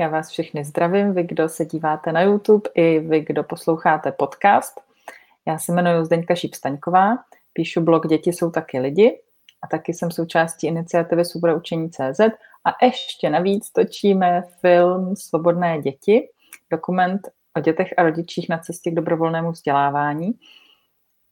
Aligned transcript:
Já 0.00 0.08
vás 0.08 0.30
všechny 0.30 0.64
zdravím, 0.64 1.14
vy, 1.14 1.22
kdo 1.22 1.48
se 1.48 1.64
díváte 1.64 2.12
na 2.12 2.22
YouTube, 2.22 2.70
i 2.74 2.98
vy, 2.98 3.20
kdo 3.20 3.44
posloucháte 3.44 4.12
podcast. 4.12 4.80
Já 5.46 5.58
se 5.58 5.72
jmenuji 5.72 6.04
Zdeňka 6.04 6.34
Šípstaňková, 6.34 7.16
píšu 7.52 7.80
blog 7.80 8.06
Děti 8.06 8.32
jsou 8.32 8.50
taky 8.50 8.78
lidi 8.78 9.20
a 9.62 9.66
taky 9.66 9.94
jsem 9.94 10.10
součástí 10.10 10.66
iniciativy 10.66 11.24
Svoboda 11.24 11.54
učení 11.54 11.90
CZ 11.90 12.20
a 12.64 12.84
ještě 12.84 13.30
navíc 13.30 13.70
točíme 13.70 14.42
film 14.60 15.16
Svobodné 15.16 15.82
děti, 15.82 16.28
dokument 16.70 17.20
o 17.56 17.60
dětech 17.60 17.94
a 17.96 18.02
rodičích 18.02 18.48
na 18.48 18.58
cestě 18.58 18.90
k 18.90 18.94
dobrovolnému 18.94 19.50
vzdělávání. 19.50 20.30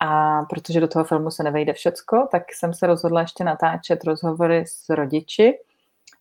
A 0.01 0.43
protože 0.43 0.81
do 0.81 0.89
toho 0.89 1.05
filmu 1.05 1.31
se 1.31 1.43
nevejde 1.43 1.73
všecko, 1.73 2.29
tak 2.33 2.43
jsem 2.53 2.75
se 2.75 2.87
rozhodla 2.87 3.21
ještě 3.21 3.45
natáčet 3.45 4.05
rozhovory 4.05 4.65
s 4.67 4.89
rodiči, 4.89 5.55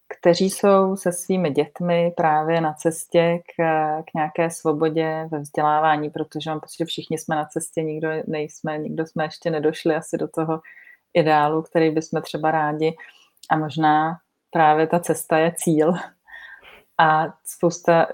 kteří 0.08 0.50
jsou 0.50 0.96
se 0.96 1.12
svými 1.12 1.52
dětmi 1.52 2.14
právě 2.18 2.62
na 2.62 2.74
cestě 2.74 3.40
k, 3.56 3.64
k 4.02 4.14
nějaké 4.16 4.50
svobodě 4.50 5.28
ve 5.32 5.39
vzdělávání, 5.39 6.10
protože 6.10 6.50
mám 6.50 6.60
pocit, 6.60 6.78
že 6.78 6.86
všichni 6.86 7.18
jsme 7.18 7.36
na 7.36 7.46
cestě, 7.46 7.84
nikdo 7.84 8.10
nejsme, 8.28 8.78
nikdo 8.78 9.07
jsme 9.07 9.24
ještě 9.24 9.50
nedošli 9.50 9.96
asi 9.96 10.18
do 10.18 10.28
toho 10.28 10.62
ideálu, 11.14 11.62
který 11.62 11.89
bychom 11.89 12.21
třeba 12.21 12.52
rádi. 12.52 12.96
A 13.50 13.57
možná 13.57 14.18
právě 14.52 14.88
ta 14.88 15.00
cesta 15.00 15.38
je 15.38 15.54
cíl. 15.56 15.93
A 16.98 17.34
spousta 17.46 18.07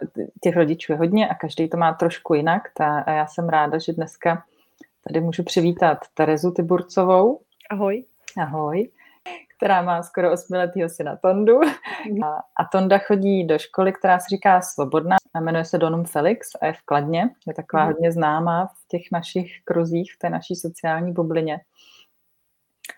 těch 0.43 0.55
rodičů 0.55 0.91
je 0.91 0.97
hodně 0.97 1.29
a 1.29 1.35
každý 1.35 1.69
to 1.69 1.77
má 1.77 1.93
trošku 1.93 2.33
jinak. 2.33 2.61
Ta, 2.77 2.99
a 2.99 3.11
já 3.11 3.27
jsem 3.27 3.49
ráda, 3.49 3.77
že 3.77 3.93
dneska 3.93 4.43
tady 5.07 5.21
můžu 5.21 5.43
přivítat 5.43 5.97
Terezu 6.13 6.51
Tyburcovou. 6.51 7.39
Ahoj. 7.69 8.05
Ahoj 8.41 8.89
která 9.61 9.81
má 9.81 10.03
skoro 10.03 10.31
osmiletýho 10.31 10.89
syna 10.89 11.15
Tondu. 11.15 11.61
A, 12.23 12.27
a 12.55 12.65
Tonda 12.71 12.97
chodí 12.97 13.43
do 13.43 13.59
školy, 13.59 13.93
která 13.93 14.19
se 14.19 14.25
říká 14.29 14.61
Svobodná 14.61 15.17
a 15.33 15.39
jmenuje 15.39 15.65
se 15.65 15.77
Donum 15.77 16.05
Felix 16.05 16.49
a 16.61 16.65
je 16.65 16.73
v 16.73 16.81
Kladně. 16.85 17.29
Je 17.47 17.53
taková 17.53 17.83
mm. 17.83 17.91
hodně 17.91 18.11
známá 18.11 18.65
v 18.65 18.87
těch 18.87 19.01
našich 19.11 19.51
kruzích, 19.63 20.13
v 20.13 20.17
té 20.17 20.29
naší 20.29 20.55
sociální 20.55 21.13
bublině. 21.13 21.59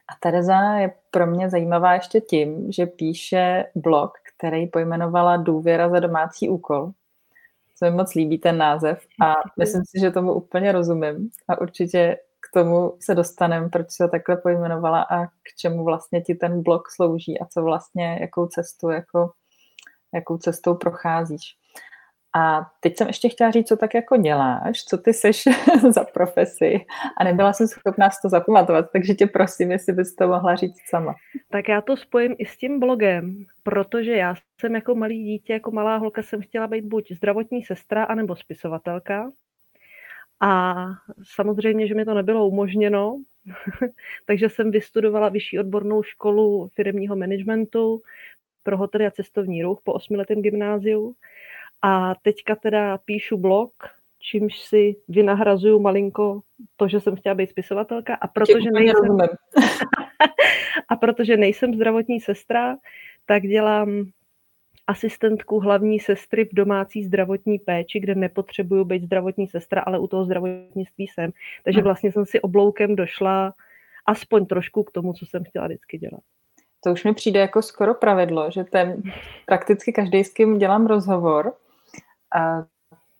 A 0.07 0.13
Tereza 0.19 0.73
je 0.73 0.91
pro 1.11 1.27
mě 1.27 1.49
zajímavá 1.49 1.93
ještě 1.93 2.21
tím, 2.21 2.71
že 2.71 2.85
píše 2.85 3.65
blog, 3.75 4.13
který 4.37 4.67
pojmenovala 4.67 5.37
Důvěra 5.37 5.89
za 5.89 5.99
domácí 5.99 6.49
úkol. 6.49 6.91
Co 7.75 7.85
mi 7.85 7.91
moc 7.91 8.13
líbí 8.13 8.37
ten 8.37 8.57
název 8.57 9.05
a 9.21 9.33
myslím 9.59 9.83
si, 9.85 9.99
že 9.99 10.11
tomu 10.11 10.33
úplně 10.33 10.71
rozumím 10.71 11.29
a 11.47 11.61
určitě 11.61 12.17
tomu 12.53 12.93
se 12.99 13.15
dostaneme, 13.15 13.69
proč 13.69 13.91
si 13.91 14.03
ho 14.03 14.09
takhle 14.09 14.37
pojmenovala 14.37 15.01
a 15.01 15.25
k 15.25 15.55
čemu 15.59 15.83
vlastně 15.83 16.21
ti 16.21 16.35
ten 16.35 16.63
blog 16.63 16.89
slouží 16.95 17.39
a 17.39 17.45
co 17.45 17.61
vlastně, 17.61 18.17
jakou 18.21 18.47
cestu, 18.47 18.89
jako, 18.89 19.31
jakou 20.13 20.37
cestou 20.37 20.75
procházíš. 20.75 21.55
A 22.35 22.71
teď 22.79 22.97
jsem 22.97 23.07
ještě 23.07 23.29
chtěla 23.29 23.51
říct, 23.51 23.67
co 23.67 23.77
tak 23.77 23.93
jako 23.93 24.17
děláš, 24.17 24.83
co 24.83 24.97
ty 24.97 25.13
seš 25.13 25.43
za 25.89 26.03
profesi 26.03 26.85
a 27.17 27.23
nebyla 27.23 27.53
jsem 27.53 27.67
schopná 27.67 28.09
si 28.09 28.17
to 28.21 28.29
zapamatovat, 28.29 28.85
takže 28.93 29.13
tě 29.13 29.27
prosím, 29.27 29.71
jestli 29.71 29.93
bys 29.93 30.15
to 30.15 30.27
mohla 30.27 30.55
říct 30.55 30.79
sama. 30.89 31.15
Tak 31.51 31.69
já 31.69 31.81
to 31.81 31.97
spojím 31.97 32.35
i 32.37 32.45
s 32.45 32.57
tím 32.57 32.79
blogem, 32.79 33.45
protože 33.63 34.11
já 34.11 34.35
jsem 34.59 34.75
jako 34.75 34.95
malý 34.95 35.23
dítě, 35.23 35.53
jako 35.53 35.71
malá 35.71 35.97
holka 35.97 36.23
jsem 36.23 36.41
chtěla 36.41 36.67
být 36.67 36.85
buď 36.85 37.11
zdravotní 37.11 37.63
sestra, 37.63 38.03
anebo 38.03 38.35
spisovatelka. 38.35 39.31
A 40.41 40.75
samozřejmě, 41.35 41.87
že 41.87 41.95
mi 41.95 42.05
to 42.05 42.13
nebylo 42.13 42.47
umožněno, 42.47 43.21
takže 44.25 44.49
jsem 44.49 44.71
vystudovala 44.71 45.29
vyšší 45.29 45.59
odbornou 45.59 46.03
školu 46.03 46.67
firmního 46.73 47.15
managementu 47.15 48.01
pro 48.63 48.77
hotely 48.77 49.05
a 49.05 49.11
cestovní 49.11 49.63
ruch 49.63 49.81
po 49.83 49.93
osmiletém 49.93 50.41
gymnáziu. 50.41 51.13
A 51.81 52.15
teďka 52.21 52.55
teda 52.55 52.97
píšu 52.97 53.37
blog, 53.37 53.71
čímž 54.19 54.59
si 54.59 54.95
vynahrazuju 55.07 55.79
malinko 55.79 56.41
to, 56.75 56.87
že 56.87 56.99
jsem 56.99 57.15
chtěla 57.15 57.35
být 57.35 57.49
spisovatelka 57.49 58.15
a 58.15 58.27
protože, 58.27 58.71
nejsem, 58.71 59.17
a 60.89 60.95
protože 60.95 61.37
nejsem 61.37 61.73
zdravotní 61.73 62.19
sestra, 62.19 62.77
tak 63.25 63.43
dělám 63.43 64.05
asistentku 64.87 65.59
hlavní 65.59 65.99
sestry 65.99 66.45
v 66.45 66.53
domácí 66.53 67.03
zdravotní 67.03 67.59
péči, 67.59 67.99
kde 67.99 68.15
nepotřebuju 68.15 68.85
být 68.85 69.03
zdravotní 69.03 69.47
sestra, 69.47 69.81
ale 69.81 69.99
u 69.99 70.07
toho 70.07 70.25
zdravotnictví 70.25 71.07
jsem. 71.07 71.31
Takže 71.63 71.81
vlastně 71.81 72.11
jsem 72.11 72.25
si 72.25 72.41
obloukem 72.41 72.95
došla 72.95 73.53
aspoň 74.05 74.45
trošku 74.45 74.83
k 74.83 74.91
tomu, 74.91 75.13
co 75.13 75.25
jsem 75.25 75.43
chtěla 75.43 75.65
vždycky 75.67 75.97
dělat. 75.97 76.21
To 76.83 76.91
už 76.91 77.03
mi 77.03 77.13
přijde 77.13 77.39
jako 77.39 77.61
skoro 77.61 77.93
pravidlo, 77.93 78.51
že 78.51 78.63
ten 78.63 79.03
prakticky 79.45 79.93
každý, 79.93 80.23
s 80.23 80.33
kým 80.33 80.57
dělám 80.57 80.87
rozhovor, 80.87 81.53
a, 82.35 82.65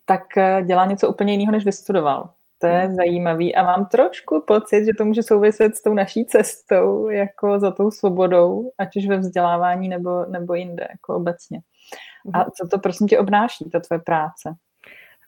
tak 0.06 0.38
eh, 0.38 0.63
dělá 0.66 0.85
něco 0.85 1.09
úplně 1.09 1.34
jiného, 1.34 1.51
než 1.51 1.66
vystudoval. 1.66 2.30
To 2.63 2.68
je 2.68 2.81
hmm. 2.85 2.96
zajímavý 2.96 3.56
a 3.56 3.63
mám 3.63 3.85
trošku 3.85 4.44
pocit, 4.47 4.85
že 4.85 4.91
to 4.97 5.06
může 5.06 5.24
souviset 5.24 5.75
s 5.75 5.81
tou 5.81 5.94
naší 5.94 6.25
cestou, 6.25 7.09
jako 7.09 7.59
za 7.59 7.72
tou 7.72 7.91
svobodou, 7.91 8.72
ať 8.78 8.96
už 8.96 9.07
ve 9.07 9.18
vzdělávání 9.18 9.90
nebo, 9.90 10.25
nebo 10.25 10.53
jinde, 10.53 10.88
jako 10.91 11.16
obecně. 11.16 11.59
A 12.34 12.40
mhm. 12.40 12.47
co 12.57 12.68
to 12.68 12.79
prosím 12.79 13.07
tě 13.07 13.19
obnáší, 13.19 13.69
ta 13.69 13.79
tvoje 13.79 14.00
práce? 14.00 14.53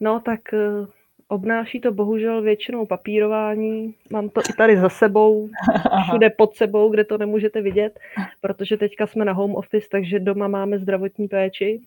No 0.01 0.19
tak 0.19 0.39
uh, 0.53 0.87
obnáší 1.27 1.81
to 1.81 1.91
bohužel 1.91 2.41
většinou 2.41 2.85
papírování. 2.85 3.95
Mám 4.11 4.29
to 4.29 4.41
i 4.49 4.53
tady 4.57 4.77
za 4.79 4.89
sebou, 4.89 5.49
všude 6.07 6.29
pod 6.29 6.55
sebou, 6.55 6.89
kde 6.89 7.03
to 7.03 7.17
nemůžete 7.17 7.61
vidět, 7.61 7.99
protože 8.41 8.77
teďka 8.77 9.07
jsme 9.07 9.25
na 9.25 9.33
home 9.33 9.55
office, 9.55 9.87
takže 9.91 10.19
doma 10.19 10.47
máme 10.47 10.79
zdravotní 10.79 11.27
péči. 11.27 11.81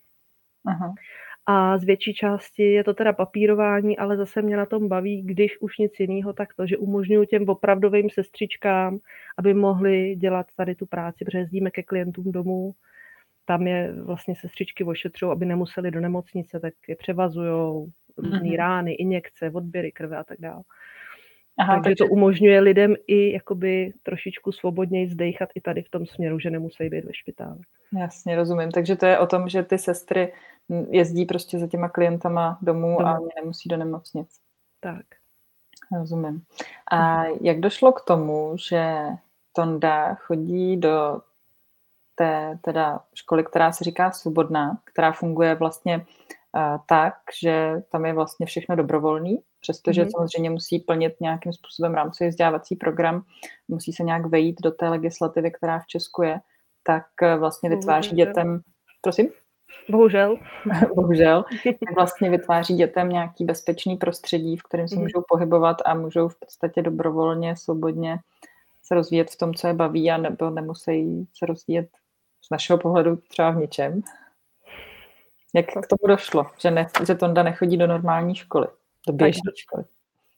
Aha. 0.67 0.95
A 1.51 1.79
z 1.79 1.85
větší 1.85 2.15
části 2.15 2.63
je 2.63 2.85
to 2.85 2.95
teda 2.95 3.13
papírování, 3.13 3.99
ale 3.99 4.17
zase 4.17 4.43
mě 4.43 4.57
na 4.57 4.67
tom 4.67 4.89
baví, 4.89 5.23
když 5.23 5.61
už 5.61 5.79
nic 5.79 5.93
jiného, 5.99 6.33
tak 6.33 6.55
to, 6.55 6.67
že 6.67 6.77
umožňuji 6.77 7.27
těm 7.27 7.49
opravdovým 7.49 8.11
sestřičkám, 8.11 8.99
aby 9.39 9.55
mohli 9.55 10.17
dělat 10.17 10.47
tady 10.57 10.75
tu 10.75 10.87
práci, 10.87 11.25
protože 11.25 11.39
jezdíme 11.39 11.71
ke 11.71 11.83
klientům 11.83 12.33
domů, 12.33 12.75
tam 13.45 13.67
je 13.67 13.93
vlastně 14.03 14.35
sestřičky 14.37 14.85
ošetřují, 14.85 15.33
aby 15.33 15.47
nemuseli 15.47 15.91
do 15.91 16.01
nemocnice, 16.01 16.61
tak 16.61 16.75
je 16.89 16.97
převazují 16.97 17.93
různé 18.17 18.41
mm-hmm. 18.41 18.57
rány, 18.57 18.93
injekce, 18.93 19.51
odběry 19.51 19.93
krve 19.93 20.17
a 20.17 20.25
tak 20.25 20.41
dále. 20.41 20.63
Aha, 21.59 21.75
takže, 21.75 21.83
takže 21.85 21.97
to 21.97 22.07
umožňuje 22.07 22.61
lidem 22.61 22.95
i 23.07 23.33
jakoby 23.33 23.93
trošičku 24.03 24.53
svobodněji 24.53 25.09
zdejchat 25.09 25.49
i 25.55 25.61
tady 25.61 25.83
v 25.83 25.91
tom 25.91 26.07
směru, 26.07 26.39
že 26.39 26.51
nemusí 26.51 26.89
být 26.89 27.05
ve 27.05 27.15
špitále. 27.15 27.59
Jasně, 27.99 28.37
rozumím. 28.37 28.71
Takže 28.71 28.97
to 28.97 29.07
je 29.07 29.19
o 29.19 29.27
tom, 29.27 29.49
že 29.49 29.63
ty 29.63 29.79
sestry 29.79 30.33
jezdí 30.91 31.25
prostě 31.25 31.59
za 31.59 31.67
těma 31.67 31.89
klientama 31.89 32.59
domů 32.63 33.01
a 33.07 33.19
nemusí 33.37 33.69
do 33.69 33.77
nemocnic. 33.77 34.29
Tak. 34.81 35.05
Rozumím. 35.99 36.43
A 36.93 37.25
jak 37.25 37.61
došlo 37.61 37.93
k 37.93 38.05
tomu, 38.05 38.57
že 38.69 38.95
Tonda 39.53 40.15
chodí 40.15 40.77
do 40.77 41.21
té 42.15 42.59
teda 42.63 43.01
školy, 43.15 43.45
která 43.45 43.73
se 43.73 43.85
říká 43.85 44.11
Svobodná, 44.11 44.79
která 44.85 45.13
funguje 45.13 45.55
vlastně 45.55 45.97
uh, 45.97 46.79
tak, 46.87 47.15
že 47.41 47.83
tam 47.93 48.07
je 48.07 48.13
vlastně 48.13 48.47
všechno 48.47 48.77
dobrovolný, 48.77 49.43
přestože 49.61 50.05
mm-hmm. 50.05 50.11
samozřejmě 50.17 50.51
musí 50.51 50.79
plnit 50.79 51.21
nějakým 51.21 51.53
způsobem 51.53 51.95
rámcový 51.95 52.31
vzdělávací 52.31 52.77
program, 52.77 53.23
musí 53.69 53.93
se 53.93 54.03
nějak 54.03 54.27
vejít 54.27 54.61
do 54.63 54.71
té 54.71 54.89
legislativy, 54.89 55.51
která 55.51 55.79
v 55.79 55.87
Česku 55.87 56.23
je, 56.23 56.41
tak 56.83 57.07
eh, 57.23 57.37
vlastně 57.37 57.71
vytváří 57.71 58.17
dětem... 58.17 58.61
Prosím? 59.01 59.29
Bohužel. 59.91 60.37
Bohužel. 60.95 61.45
Tak 61.65 61.95
vlastně 61.95 62.31
vytváří 62.31 62.75
dětem 62.77 63.09
nějaký 63.09 63.45
bezpečný 63.45 63.97
prostředí, 63.97 64.57
v 64.57 64.63
kterém 64.63 64.89
se 64.89 64.97
mm. 64.97 65.03
můžou 65.03 65.23
pohybovat 65.29 65.77
a 65.85 65.95
můžou 65.95 66.29
v 66.29 66.39
podstatě 66.39 66.83
dobrovolně, 66.83 67.57
svobodně 67.57 68.19
se 68.83 68.95
rozvíjet 68.95 69.31
v 69.31 69.37
tom, 69.37 69.55
co 69.55 69.67
je 69.67 69.75
baví, 69.75 70.11
a 70.11 70.17
nebo 70.17 70.51
nemusí 70.51 71.29
se 71.39 71.47
rozvíjet 71.47 71.89
z 72.41 72.51
našeho 72.51 72.79
pohledu 72.79 73.17
třeba 73.17 73.51
v 73.51 73.57
ničem. 73.57 74.03
Jak 75.55 75.67
k 75.67 75.73
tomu 75.87 76.09
došlo, 76.09 76.47
že, 76.61 76.71
ne, 76.71 76.87
že 77.07 77.15
Tonda 77.15 77.43
nechodí 77.43 77.77
do 77.77 77.87
normální 77.87 78.35
školy, 78.35 78.67
do 79.07 79.13
běžné 79.13 79.53
školy? 79.57 79.85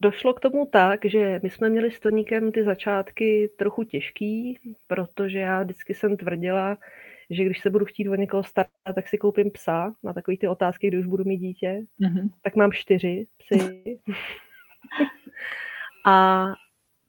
Došlo 0.01 0.35
k 0.35 0.41
tomu 0.41 0.67
tak, 0.67 1.05
že 1.05 1.41
my 1.43 1.51
jsme 1.51 1.69
měli 1.69 1.91
s 1.91 2.01
Toníkem 2.01 2.53
ty 2.53 2.65
začátky 2.65 3.51
trochu 3.59 3.85
těžký, 3.85 4.59
protože 4.87 5.39
já 5.39 5.63
vždycky 5.63 5.95
jsem 5.95 6.17
tvrdila, 6.17 6.79
že 7.31 7.45
když 7.45 7.61
se 7.61 7.71
budu 7.71 7.85
chtít 7.85 8.09
o 8.09 8.15
někoho 8.15 8.43
starat, 8.43 8.71
tak 8.95 9.09
si 9.09 9.19
koupím 9.19 9.51
psa 9.51 9.93
na 10.03 10.13
takové 10.13 10.37
ty 10.37 10.49
otázky, 10.49 10.89
když 10.89 11.01
už 11.01 11.07
budu 11.07 11.25
mít 11.25 11.39
dítě. 11.39 11.83
Mm-hmm. 12.01 12.31
Tak 12.43 12.57
mám 12.57 12.73
čtyři 12.73 13.25
psy. 13.39 13.83
a 16.07 16.47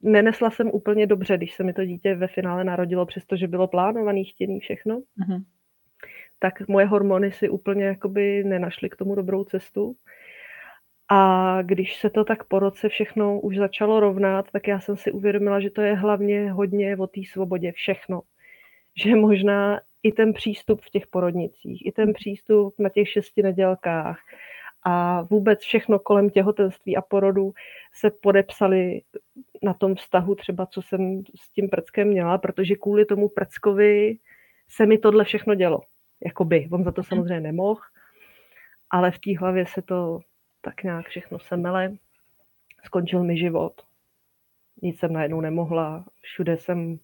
nenesla 0.02 0.50
jsem 0.50 0.70
úplně 0.72 1.06
dobře, 1.06 1.36
když 1.36 1.54
se 1.54 1.64
mi 1.64 1.72
to 1.72 1.84
dítě 1.84 2.14
ve 2.14 2.26
finále 2.26 2.64
narodilo, 2.64 3.06
přestože 3.06 3.48
bylo 3.48 3.68
plánovaný, 3.68 4.24
chtěný 4.24 4.60
všechno. 4.60 4.96
Mm-hmm. 4.96 5.44
Tak 6.38 6.68
moje 6.68 6.86
hormony 6.86 7.32
si 7.32 7.48
úplně 7.48 7.84
jakoby 7.84 8.44
nenašly 8.44 8.90
k 8.90 8.96
tomu 8.96 9.14
dobrou 9.14 9.44
cestu. 9.44 9.96
A 11.08 11.58
když 11.62 11.96
se 11.96 12.10
to 12.10 12.24
tak 12.24 12.44
po 12.44 12.58
roce 12.58 12.88
všechno 12.88 13.40
už 13.40 13.56
začalo 13.56 14.00
rovnat, 14.00 14.50
tak 14.52 14.68
já 14.68 14.80
jsem 14.80 14.96
si 14.96 15.12
uvědomila, 15.12 15.60
že 15.60 15.70
to 15.70 15.80
je 15.80 15.94
hlavně 15.94 16.52
hodně 16.52 16.96
o 16.96 17.06
té 17.06 17.20
svobodě 17.32 17.72
všechno. 17.72 18.22
Že 19.04 19.16
možná 19.16 19.80
i 20.02 20.12
ten 20.12 20.32
přístup 20.32 20.80
v 20.80 20.90
těch 20.90 21.06
porodnicích, 21.06 21.86
i 21.86 21.92
ten 21.92 22.12
přístup 22.12 22.74
na 22.78 22.88
těch 22.88 23.08
šesti 23.08 23.42
nedělkách 23.42 24.20
a 24.82 25.22
vůbec 25.22 25.60
všechno 25.60 25.98
kolem 25.98 26.30
těhotenství 26.30 26.96
a 26.96 27.02
porodu 27.02 27.52
se 27.92 28.10
podepsali 28.10 29.02
na 29.62 29.74
tom 29.74 29.94
vztahu 29.94 30.34
třeba, 30.34 30.66
co 30.66 30.82
jsem 30.82 31.22
s 31.36 31.50
tím 31.52 31.68
prckem 31.68 32.08
měla, 32.08 32.38
protože 32.38 32.74
kvůli 32.74 33.04
tomu 33.04 33.28
prckovi 33.28 34.18
se 34.68 34.86
mi 34.86 34.98
tohle 34.98 35.24
všechno 35.24 35.54
dělo. 35.54 35.80
Jakoby, 36.24 36.68
on 36.72 36.84
za 36.84 36.92
to 36.92 37.02
samozřejmě 37.02 37.40
nemohl, 37.40 37.80
ale 38.90 39.10
v 39.10 39.18
té 39.18 39.38
hlavě 39.38 39.66
se 39.66 39.82
to 39.82 40.20
tak 40.60 40.82
nějak 40.82 41.06
všechno 41.06 41.38
semele. 41.38 41.96
Skončil 42.84 43.24
mi 43.24 43.38
život. 43.38 43.72
Nic 44.82 44.98
jsem 44.98 45.12
najednou 45.12 45.40
nemohla. 45.40 46.04
Všude 46.20 46.56
jsem 46.56 46.98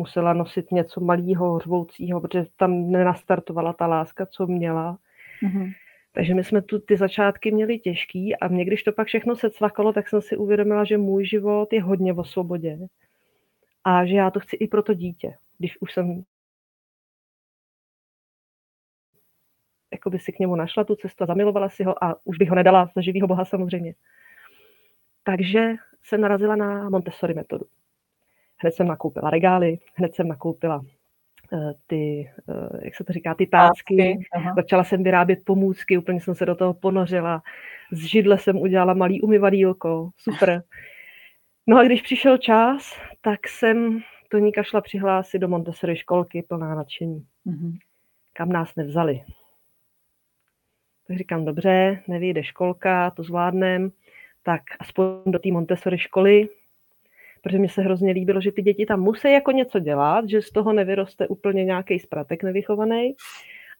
musela 0.00 0.32
nosit 0.32 0.72
něco 0.72 1.00
malého, 1.00 1.54
hřvoucího, 1.54 2.20
protože 2.20 2.44
tam 2.56 2.90
nenastartovala 2.90 3.72
ta 3.72 3.86
láska, 3.86 4.26
co 4.26 4.46
měla. 4.46 4.98
Mm-hmm. 5.42 5.72
Takže 6.12 6.34
my 6.34 6.44
jsme 6.44 6.62
tu 6.62 6.78
ty 6.78 6.96
začátky 6.96 7.52
měli 7.52 7.78
těžký 7.78 8.36
a 8.36 8.48
mě, 8.48 8.64
když 8.64 8.82
to 8.82 8.92
pak 8.92 9.06
všechno 9.06 9.36
se 9.36 9.50
cvakalo, 9.50 9.92
tak 9.92 10.08
jsem 10.08 10.22
si 10.22 10.36
uvědomila, 10.36 10.84
že 10.84 10.98
můj 10.98 11.26
život 11.26 11.72
je 11.72 11.82
hodně 11.82 12.14
o 12.14 12.24
svobodě 12.24 12.78
a 13.84 14.06
že 14.06 14.14
já 14.14 14.30
to 14.30 14.40
chci 14.40 14.56
i 14.56 14.68
pro 14.68 14.82
to 14.82 14.94
dítě. 14.94 15.34
Když 15.58 15.80
už 15.80 15.92
jsem 15.92 16.24
jakoby 19.92 20.18
si 20.18 20.32
k 20.32 20.38
němu 20.38 20.56
našla 20.56 20.84
tu 20.84 20.96
cestu 20.96 21.24
a 21.24 21.26
zamilovala 21.26 21.68
si 21.68 21.84
ho 21.84 22.04
a 22.04 22.16
už 22.24 22.38
bych 22.38 22.48
ho 22.48 22.56
nedala 22.56 22.90
za 22.96 23.00
živýho 23.02 23.28
boha 23.28 23.44
samozřejmě. 23.44 23.94
Takže 25.22 25.74
jsem 26.02 26.20
narazila 26.20 26.56
na 26.56 26.90
Montessori 26.90 27.34
metodu. 27.34 27.64
Hned 28.62 28.74
jsem 28.74 28.86
nakoupila 28.86 29.30
regály, 29.30 29.78
hned 29.94 30.14
jsem 30.14 30.28
nakoupila 30.28 30.78
uh, 30.78 31.72
ty, 31.86 32.30
uh, 32.46 32.80
jak 32.82 32.94
se 32.94 33.04
to 33.04 33.12
říká, 33.12 33.34
ty 33.34 33.46
tácky. 33.46 34.18
Začala 34.56 34.84
jsem 34.84 35.02
vyrábět 35.02 35.38
pomůcky, 35.44 35.98
úplně 35.98 36.20
jsem 36.20 36.34
se 36.34 36.46
do 36.46 36.54
toho 36.54 36.74
ponořila. 36.74 37.42
Z 37.92 38.04
židle 38.04 38.38
jsem 38.38 38.56
udělala 38.56 38.94
malý 38.94 39.20
umyvadílko, 39.20 40.10
super. 40.16 40.62
No 41.66 41.78
a 41.78 41.84
když 41.84 42.02
přišel 42.02 42.38
čas, 42.38 43.00
tak 43.20 43.48
jsem 43.48 44.00
Toníka 44.28 44.62
šla 44.62 44.80
přihlásit 44.80 45.38
do 45.38 45.48
Montessori 45.48 45.96
školky 45.96 46.42
plná 46.42 46.74
nadšení. 46.74 47.26
Mm-hmm. 47.46 47.78
Kam 48.32 48.48
nás 48.48 48.76
nevzali. 48.76 49.22
Tak 51.08 51.16
říkám, 51.16 51.44
dobře, 51.44 52.02
nevyjde 52.08 52.44
školka, 52.44 53.10
to 53.10 53.22
zvládnem, 53.22 53.90
tak 54.42 54.62
aspoň 54.80 55.06
do 55.26 55.38
té 55.38 55.52
Montessori 55.52 55.98
školy, 55.98 56.48
protože 57.40 57.58
mi 57.58 57.68
se 57.68 57.82
hrozně 57.82 58.12
líbilo, 58.12 58.40
že 58.40 58.52
ty 58.52 58.62
děti 58.62 58.86
tam 58.86 59.00
musí 59.00 59.32
jako 59.32 59.50
něco 59.50 59.78
dělat, 59.78 60.28
že 60.28 60.42
z 60.42 60.50
toho 60.50 60.72
nevyroste 60.72 61.28
úplně 61.28 61.64
nějaký 61.64 61.98
spratek 61.98 62.42
nevychovaný, 62.42 63.14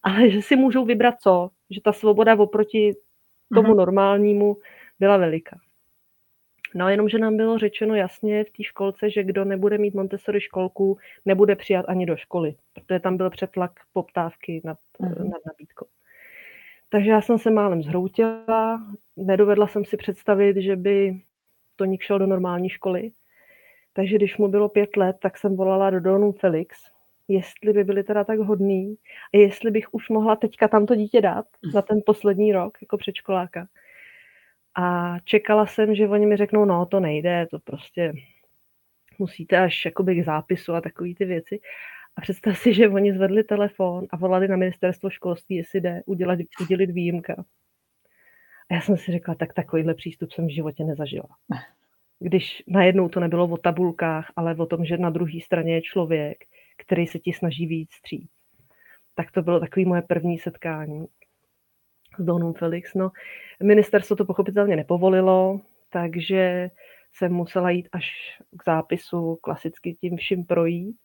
ale 0.03 0.29
že 0.29 0.41
si 0.41 0.55
můžou 0.55 0.85
vybrat 0.85 1.15
co, 1.21 1.49
že 1.69 1.81
ta 1.81 1.93
svoboda 1.93 2.39
oproti 2.39 2.93
tomu 3.53 3.67
mm-hmm. 3.67 3.75
normálnímu 3.75 4.57
byla 4.99 5.17
veliká. 5.17 5.59
No 6.75 6.89
jenom, 6.89 7.09
že 7.09 7.17
nám 7.17 7.37
bylo 7.37 7.57
řečeno 7.57 7.95
jasně 7.95 8.43
v 8.43 8.49
té 8.49 8.63
školce, 8.63 9.09
že 9.09 9.23
kdo 9.23 9.45
nebude 9.45 9.77
mít 9.77 9.93
Montessori 9.93 10.41
školku, 10.41 10.97
nebude 11.25 11.55
přijat 11.55 11.85
ani 11.87 12.05
do 12.05 12.15
školy, 12.15 12.55
protože 12.73 12.99
tam 12.99 13.17
byl 13.17 13.29
přetlak 13.29 13.71
poptávky 13.93 14.61
nad, 14.63 14.77
mm-hmm. 14.99 15.29
nad 15.29 15.41
nabídkou. 15.45 15.85
Takže 16.89 17.09
já 17.09 17.21
jsem 17.21 17.37
se 17.37 17.51
málem 17.51 17.83
zhroutila, 17.83 18.81
nedovedla 19.17 19.67
jsem 19.67 19.85
si 19.85 19.97
představit, 19.97 20.57
že 20.57 20.75
by 20.75 21.21
Toník 21.75 22.01
šel 22.01 22.19
do 22.19 22.27
normální 22.27 22.69
školy. 22.69 23.11
Takže 23.93 24.15
když 24.15 24.37
mu 24.37 24.47
bylo 24.47 24.69
pět 24.69 24.97
let, 24.97 25.17
tak 25.21 25.37
jsem 25.37 25.55
volala 25.55 25.89
do 25.89 25.99
Donu 25.99 26.31
Felix, 26.31 26.77
jestli 27.27 27.73
by 27.73 27.83
byli 27.83 28.03
teda 28.03 28.23
tak 28.23 28.39
hodný 28.39 28.97
a 29.33 29.37
jestli 29.37 29.71
bych 29.71 29.93
už 29.93 30.09
mohla 30.09 30.35
teďka 30.35 30.67
tamto 30.67 30.95
dítě 30.95 31.21
dát 31.21 31.45
na 31.73 31.81
ten 31.81 31.99
poslední 32.05 32.53
rok 32.53 32.77
jako 32.81 32.97
předškoláka. 32.97 33.67
A 34.75 35.15
čekala 35.19 35.65
jsem, 35.65 35.95
že 35.95 36.07
oni 36.07 36.25
mi 36.25 36.37
řeknou, 36.37 36.65
no 36.65 36.85
to 36.85 36.99
nejde, 36.99 37.47
to 37.51 37.59
prostě 37.59 38.13
musíte 39.19 39.57
až 39.57 39.85
jakoby 39.85 40.15
k 40.15 40.25
zápisu 40.25 40.73
a 40.73 40.81
takové 40.81 41.09
ty 41.17 41.25
věci. 41.25 41.59
A 42.15 42.21
představ 42.21 42.57
si, 42.57 42.73
že 42.73 42.89
oni 42.89 43.13
zvedli 43.13 43.43
telefon 43.43 44.07
a 44.09 44.17
volali 44.17 44.47
na 44.47 44.55
ministerstvo 44.55 45.09
školství, 45.09 45.55
jestli 45.55 45.81
jde 45.81 46.01
udělat, 46.05 46.39
udělit 46.61 46.91
výjimka. 46.91 47.45
A 48.69 48.73
já 48.73 48.81
jsem 48.81 48.97
si 48.97 49.11
řekla, 49.11 49.35
tak 49.35 49.53
takovýhle 49.53 49.93
přístup 49.93 50.31
jsem 50.31 50.47
v 50.47 50.53
životě 50.53 50.83
nezažila. 50.83 51.27
Když 52.23 52.63
najednou 52.67 53.09
to 53.09 53.19
nebylo 53.19 53.47
o 53.47 53.57
tabulkách, 53.57 54.31
ale 54.35 54.55
o 54.55 54.65
tom, 54.65 54.85
že 54.85 54.97
na 54.97 55.09
druhé 55.09 55.41
straně 55.43 55.73
je 55.73 55.81
člověk, 55.81 56.37
který 56.77 57.07
se 57.07 57.19
ti 57.19 57.33
snaží 57.33 57.67
víc 57.67 57.91
stříc. 57.91 58.31
Tak 59.15 59.31
to 59.31 59.41
bylo 59.41 59.59
takové 59.59 59.85
moje 59.85 60.01
první 60.01 60.39
setkání 60.39 61.05
s 62.19 62.23
Donou 62.23 62.53
Felix. 62.53 62.93
No, 62.93 63.11
ministerstvo 63.63 64.15
to 64.15 64.25
pochopitelně 64.25 64.75
nepovolilo, 64.75 65.59
takže 65.89 66.69
jsem 67.13 67.33
musela 67.33 67.69
jít 67.69 67.89
až 67.91 68.05
k 68.57 68.63
zápisu, 68.63 69.39
klasicky 69.41 69.93
tím 69.93 70.17
vším 70.17 70.45
projít. 70.45 70.95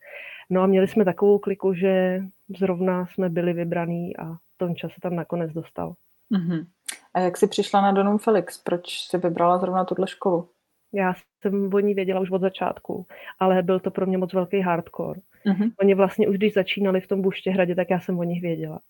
No 0.50 0.60
a 0.62 0.66
měli 0.66 0.88
jsme 0.88 1.04
takovou 1.04 1.38
kliku, 1.38 1.74
že 1.74 2.22
zrovna 2.58 3.06
jsme 3.06 3.28
byli 3.28 3.52
vybraný 3.52 4.16
a 4.16 4.36
Tonča 4.56 4.88
se 4.88 5.00
tam 5.02 5.16
nakonec 5.16 5.52
dostal. 5.52 5.94
Uh-huh. 6.32 6.66
A 7.14 7.20
jak 7.20 7.36
jsi 7.36 7.46
přišla 7.46 7.80
na 7.80 7.92
Donum 7.92 8.18
Felix? 8.18 8.62
Proč 8.62 8.98
jsi 8.98 9.18
vybrala 9.18 9.58
zrovna 9.58 9.84
tuhle 9.84 10.06
školu? 10.08 10.48
Já 10.96 11.14
jsem 11.40 11.74
o 11.74 11.78
ní 11.78 11.94
věděla 11.94 12.20
už 12.20 12.30
od 12.30 12.40
začátku, 12.40 13.06
ale 13.38 13.62
byl 13.62 13.80
to 13.80 13.90
pro 13.90 14.06
mě 14.06 14.18
moc 14.18 14.32
velký 14.32 14.60
hardcore. 14.60 15.20
Uh-huh. 15.46 15.72
Oni 15.80 15.94
vlastně 15.94 16.28
už 16.28 16.36
když 16.36 16.54
začínali 16.54 17.00
v 17.00 17.06
tom 17.06 17.22
Buštěhradě, 17.22 17.74
tak 17.74 17.90
já 17.90 18.00
jsem 18.00 18.18
o 18.18 18.22
nich 18.22 18.42
věděla. 18.42 18.80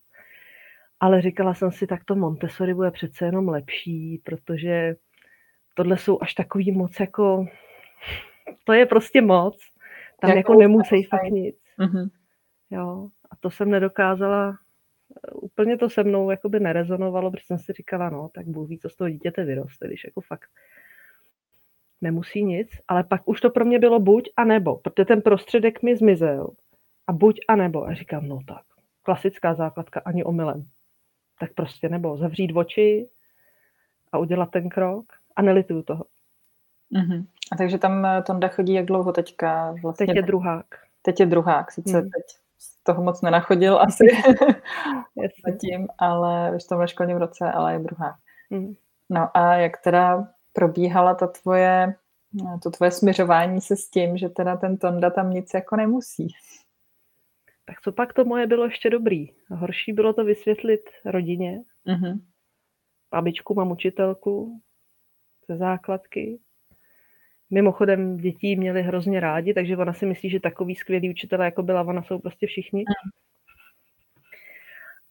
Ale 1.01 1.23
říkala 1.23 1.55
jsem 1.55 1.73
si, 1.73 1.87
tak 1.87 2.05
to 2.05 2.15
Montessori 2.15 2.75
bude 2.75 2.91
přece 2.91 3.25
jenom 3.25 3.49
lepší, 3.49 4.21
protože 4.25 4.97
tohle 5.75 5.97
jsou 5.97 6.19
až 6.23 6.35
takový 6.35 6.73
moc 6.73 7.01
jako... 7.01 7.47
To 8.65 8.73
je 8.73 8.87
prostě 8.87 9.23
moc. 9.23 9.59
Tam 10.21 10.31
jako, 10.31 10.39
jako 10.39 10.55
nemusí 10.55 11.03
fakt 11.03 11.31
nic. 11.31 11.57
Mm-hmm. 11.79 12.09
Jo, 12.71 13.09
a 13.31 13.37
to 13.41 13.51
jsem 13.51 13.71
nedokázala, 13.71 14.59
úplně 15.35 15.77
to 15.77 15.91
se 15.91 16.05
mnou 16.05 16.31
jakoby 16.31 16.61
nerezonovalo, 16.61 17.31
protože 17.31 17.47
jsem 17.47 17.59
si 17.59 17.73
říkala, 17.73 18.11
no, 18.11 18.29
tak 18.35 18.47
Bůh 18.47 18.69
ví, 18.69 18.79
co 18.79 18.89
z 18.89 18.97
toho 18.97 19.11
dítěte 19.11 19.45
vyroste, 19.45 19.87
když 19.87 20.05
jako 20.05 20.21
fakt 20.21 20.51
nemusí 22.01 22.45
nic, 22.45 22.69
ale 22.89 23.05
pak 23.05 23.29
už 23.29 23.41
to 23.41 23.51
pro 23.51 23.65
mě 23.65 23.79
bylo 23.79 24.01
buď 24.01 24.29
a 24.37 24.45
nebo, 24.45 24.77
protože 24.77 25.05
ten 25.05 25.23
prostředek 25.23 25.83
mi 25.83 25.97
zmizel 25.97 26.51
a 27.07 27.13
buď 27.13 27.41
a 27.49 27.57
nebo. 27.57 27.87
A 27.87 27.95
říkám, 27.95 28.29
no 28.29 28.39
tak, 28.49 28.63
klasická 29.03 29.55
základka, 29.55 30.03
ani 30.05 30.25
omylem. 30.25 30.67
Tak 31.41 31.53
prostě 31.55 31.89
nebo 31.89 32.17
zavřít 32.17 32.53
oči 32.53 33.09
a 34.13 34.19
udělat 34.19 34.51
ten 34.51 34.69
krok 34.69 35.05
a 35.37 35.43
nelituju 35.43 35.83
toho. 35.83 36.05
Mm-hmm. 36.93 37.27
A 37.53 37.57
takže 37.57 37.79
tam 37.79 38.07
eh, 38.07 38.23
Tonda 38.23 38.49
chodí 38.49 38.73
jak 38.73 38.87
dlouho 38.87 39.13
teďka? 39.13 39.75
Vlastně 39.83 40.07
teď 40.07 40.17
je 40.17 40.23
druhák. 40.23 40.67
Teď 41.03 41.21
je 41.21 41.27
druhák, 41.27 41.73
sice 41.73 42.03
mm. 42.03 42.11
teď 42.11 42.25
z 42.59 42.83
toho 42.83 43.03
moc 43.03 43.23
nenachodil 43.23 43.81
asi 43.81 44.05
zatím, 45.47 45.89
ale 45.99 46.59
v 46.59 46.69
tomhle 46.69 46.89
školním 46.89 47.17
roce, 47.17 47.53
ale 47.53 47.73
je 47.73 47.79
druhá. 47.79 48.19
Mm. 48.51 48.75
No 49.11 49.37
a 49.37 49.55
jak 49.55 49.83
teda 49.83 50.29
probíhala 50.57 51.15
ta 51.15 51.27
tvoje, 51.27 51.95
to 52.63 52.71
tvoje 52.71 52.91
směřování 52.91 53.61
se 53.61 53.77
s 53.77 53.91
tím, 53.91 54.19
že 54.19 54.29
teda 54.29 54.57
ten 54.57 54.77
Tonda 54.77 55.11
tam 55.11 55.31
nic 55.31 55.55
jako 55.55 55.77
nemusí? 55.77 56.29
Tak 57.65 57.81
co 57.81 57.93
pak 57.93 58.13
to 58.13 58.25
moje 58.25 58.47
bylo 58.47 58.65
ještě 58.65 58.91
dobrý. 58.91 59.33
Horší 59.51 59.93
bylo 59.93 60.13
to 60.13 60.25
vysvětlit 60.25 60.81
rodině, 61.05 61.63
mm-hmm. 61.87 62.21
babičku, 63.11 63.55
mám 63.55 63.71
učitelku 63.71 64.61
ze 65.49 65.57
základky, 65.57 66.39
Mimochodem 67.51 68.17
dětí 68.17 68.57
měli 68.57 68.83
hrozně 68.83 69.21
rádi, 69.21 69.55
takže 69.55 69.77
ona 69.77 69.93
si 69.93 70.07
myslí, 70.07 70.31
že 70.31 70.41
takový 70.41 70.75
skvělý 70.75 71.11
učitelé, 71.11 71.45
jako 71.45 71.63
byla 71.63 71.83
ona, 71.83 72.03
jsou 72.03 72.19
prostě 72.19 72.47
všichni. 72.47 72.85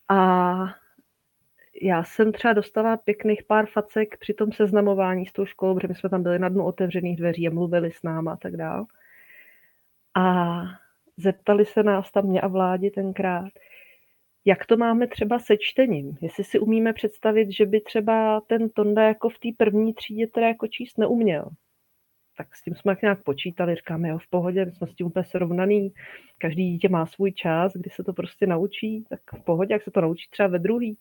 A 0.10 0.56
já 1.86 2.04
jsem 2.04 2.32
třeba 2.32 2.54
dostala 2.54 2.98
pěkných 2.98 3.44
pár 3.44 3.66
facek 3.66 4.18
při 4.18 4.34
tom 4.34 4.52
seznamování 4.52 5.26
s 5.26 5.34
tou 5.34 5.46
školou, 5.46 5.76
protože 5.76 5.88
my 5.88 5.96
jsme 5.96 6.10
tam 6.10 6.24
byli 6.24 6.40
na 6.40 6.50
dnu 6.50 6.66
otevřených 6.66 7.18
dveří 7.18 7.48
a 7.48 7.52
mluvili 7.52 7.92
s 7.92 8.04
náma 8.04 8.34
a 8.34 8.36
tak 8.36 8.58
dále. 8.58 8.86
A 10.18 10.62
zeptali 11.18 11.66
se 11.66 11.84
nás 11.84 12.12
tam 12.12 12.26
mě 12.26 12.42
a 12.42 12.48
vládi 12.48 12.92
tenkrát, 12.92 13.50
jak 14.46 14.66
to 14.66 14.78
máme 14.78 15.08
třeba 15.08 15.40
se 15.40 15.58
čtením. 15.60 16.18
Jestli 16.22 16.44
si 16.44 16.60
umíme 16.60 16.94
představit, 16.94 17.52
že 17.52 17.66
by 17.66 17.82
třeba 17.82 18.42
ten 18.48 18.70
Tonda 18.70 19.04
jako 19.04 19.30
v 19.30 19.40
té 19.40 19.50
první 19.58 19.94
třídě 19.94 20.28
teda 20.28 20.48
jako 20.48 20.68
číst 20.68 20.98
neuměl 20.98 21.50
tak 22.38 22.56
s 22.56 22.62
tím 22.62 22.76
jsme 22.76 22.98
nějak 23.02 23.24
počítali, 23.24 23.76
říkáme, 23.76 24.10
jo, 24.10 24.18
v 24.18 24.30
pohodě, 24.30 24.66
my 24.66 24.72
jsme 24.72 24.88
s 24.88 24.96
tím 24.96 25.08
úplně 25.08 25.26
srovnaný, 25.26 25.94
každý 26.38 26.72
dítě 26.72 26.90
má 26.90 27.06
svůj 27.06 27.32
čas, 27.32 27.74
kdy 27.74 27.90
se 27.90 28.04
to 28.04 28.14
prostě 28.14 28.48
naučí, 28.48 29.06
tak 29.10 29.20
v 29.42 29.44
pohodě, 29.44 29.74
jak 29.74 29.84
se 29.84 29.92
to 29.92 30.02
naučí 30.02 30.30
třeba 30.30 30.48
ve 30.48 30.60
druhý. 30.60 30.98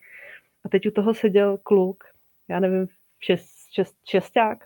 A 0.64 0.68
teď 0.68 0.87
u 0.87 0.90
toho 0.90 1.14
seděl 1.14 1.59
kluk, 1.59 2.04
já 2.49 2.61
nevím, 2.61 2.87
šest, 3.21 3.73
šest, 3.75 3.97
šesták, 4.09 4.64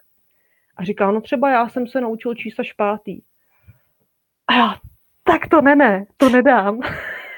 a 0.77 0.85
říká, 0.85 1.11
no 1.11 1.21
třeba 1.21 1.51
já 1.51 1.69
jsem 1.69 1.87
se 1.87 2.01
naučil 2.01 2.35
číslo 2.35 2.65
špátý. 2.65 3.23
A 4.47 4.53
já, 4.55 4.75
tak 5.25 5.49
to 5.49 5.61
ne, 5.61 5.77
ne, 5.77 6.07
to 6.17 6.29
nedám. 6.29 6.81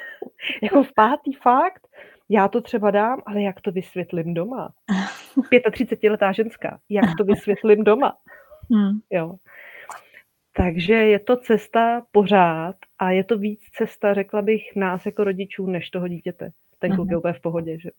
jako 0.62 0.83
v 0.83 0.95
pátý 0.95 1.33
fakt, 1.33 1.88
já 2.29 2.49
to 2.49 2.61
třeba 2.61 2.90
dám, 2.90 3.23
ale 3.26 3.43
jak 3.43 3.61
to 3.61 3.73
vysvětlím 3.73 4.35
doma? 4.35 4.73
35-letá 5.50 6.33
ženská, 6.33 6.81
jak 6.88 7.05
to 7.19 7.25
vysvětlím 7.25 7.85
doma? 7.85 8.17
Hmm. 8.73 9.00
Jo. 9.11 9.35
Takže 10.57 10.95
je 10.95 11.19
to 11.19 11.37
cesta 11.37 12.07
pořád 12.12 12.76
a 12.99 13.11
je 13.11 13.25
to 13.25 13.38
víc 13.38 13.61
cesta, 13.75 14.14
řekla 14.14 14.43
bych, 14.43 14.76
nás 14.76 15.07
jako 15.07 15.25
rodičů, 15.25 15.67
než 15.67 15.90
toho 15.90 16.09
dítěte. 16.09 16.50
Ten 16.79 16.95
kluk 16.95 17.09
je 17.09 17.12
mhm. 17.12 17.19
úplně 17.19 17.35
v 17.35 17.40
pohodě, 17.40 17.79
že? 17.81 17.90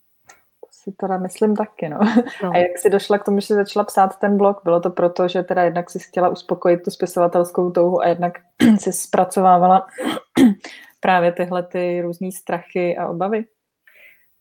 Si 0.82 0.92
teda 0.92 1.18
myslím 1.18 1.56
taky, 1.56 1.88
no. 1.88 1.98
no. 2.42 2.50
A 2.50 2.56
jak 2.56 2.78
jsi 2.78 2.90
došla 2.90 3.18
k 3.18 3.24
tomu, 3.24 3.40
že 3.40 3.46
jsi 3.46 3.54
začala 3.54 3.84
psát 3.84 4.18
ten 4.18 4.36
blog? 4.36 4.60
Bylo 4.64 4.80
to 4.80 4.90
proto, 4.90 5.28
že 5.28 5.42
teda 5.42 5.62
jednak 5.62 5.90
jsi 5.90 5.98
chtěla 5.98 6.28
uspokojit 6.28 6.82
tu 6.82 6.90
spisovatelskou 6.90 7.70
touhu 7.70 8.00
a 8.00 8.08
jednak 8.08 8.38
jsi 8.78 8.92
zpracovávala 8.92 9.86
právě 11.00 11.32
tyhle 11.32 11.62
ty 11.62 12.00
různé 12.00 12.32
strachy 12.32 12.96
a 12.96 13.08
obavy? 13.08 13.44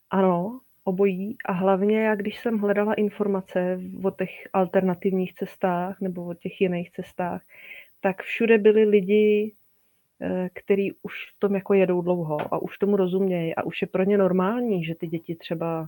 Ano, 0.09 0.59
obojí. 0.83 1.37
A 1.45 1.51
hlavně, 1.51 2.01
já 2.01 2.15
když 2.15 2.39
jsem 2.39 2.57
hledala 2.57 2.93
informace 2.93 3.79
o 4.03 4.11
těch 4.11 4.47
alternativních 4.53 5.33
cestách 5.33 6.01
nebo 6.01 6.25
o 6.25 6.33
těch 6.33 6.61
jiných 6.61 6.91
cestách, 6.91 7.41
tak 8.01 8.21
všude 8.21 8.57
byli 8.57 8.83
lidi, 8.83 9.53
eh, 10.21 10.49
který 10.53 10.91
už 10.91 11.13
v 11.35 11.39
tom 11.39 11.55
jako 11.55 11.73
jedou 11.73 12.01
dlouho 12.01 12.53
a 12.53 12.61
už 12.61 12.77
tomu 12.77 12.95
rozumějí 12.95 13.55
a 13.55 13.63
už 13.63 13.81
je 13.81 13.87
pro 13.87 14.03
ně 14.03 14.17
normální, 14.17 14.85
že 14.85 14.95
ty 14.95 15.07
děti 15.07 15.35
třeba 15.35 15.87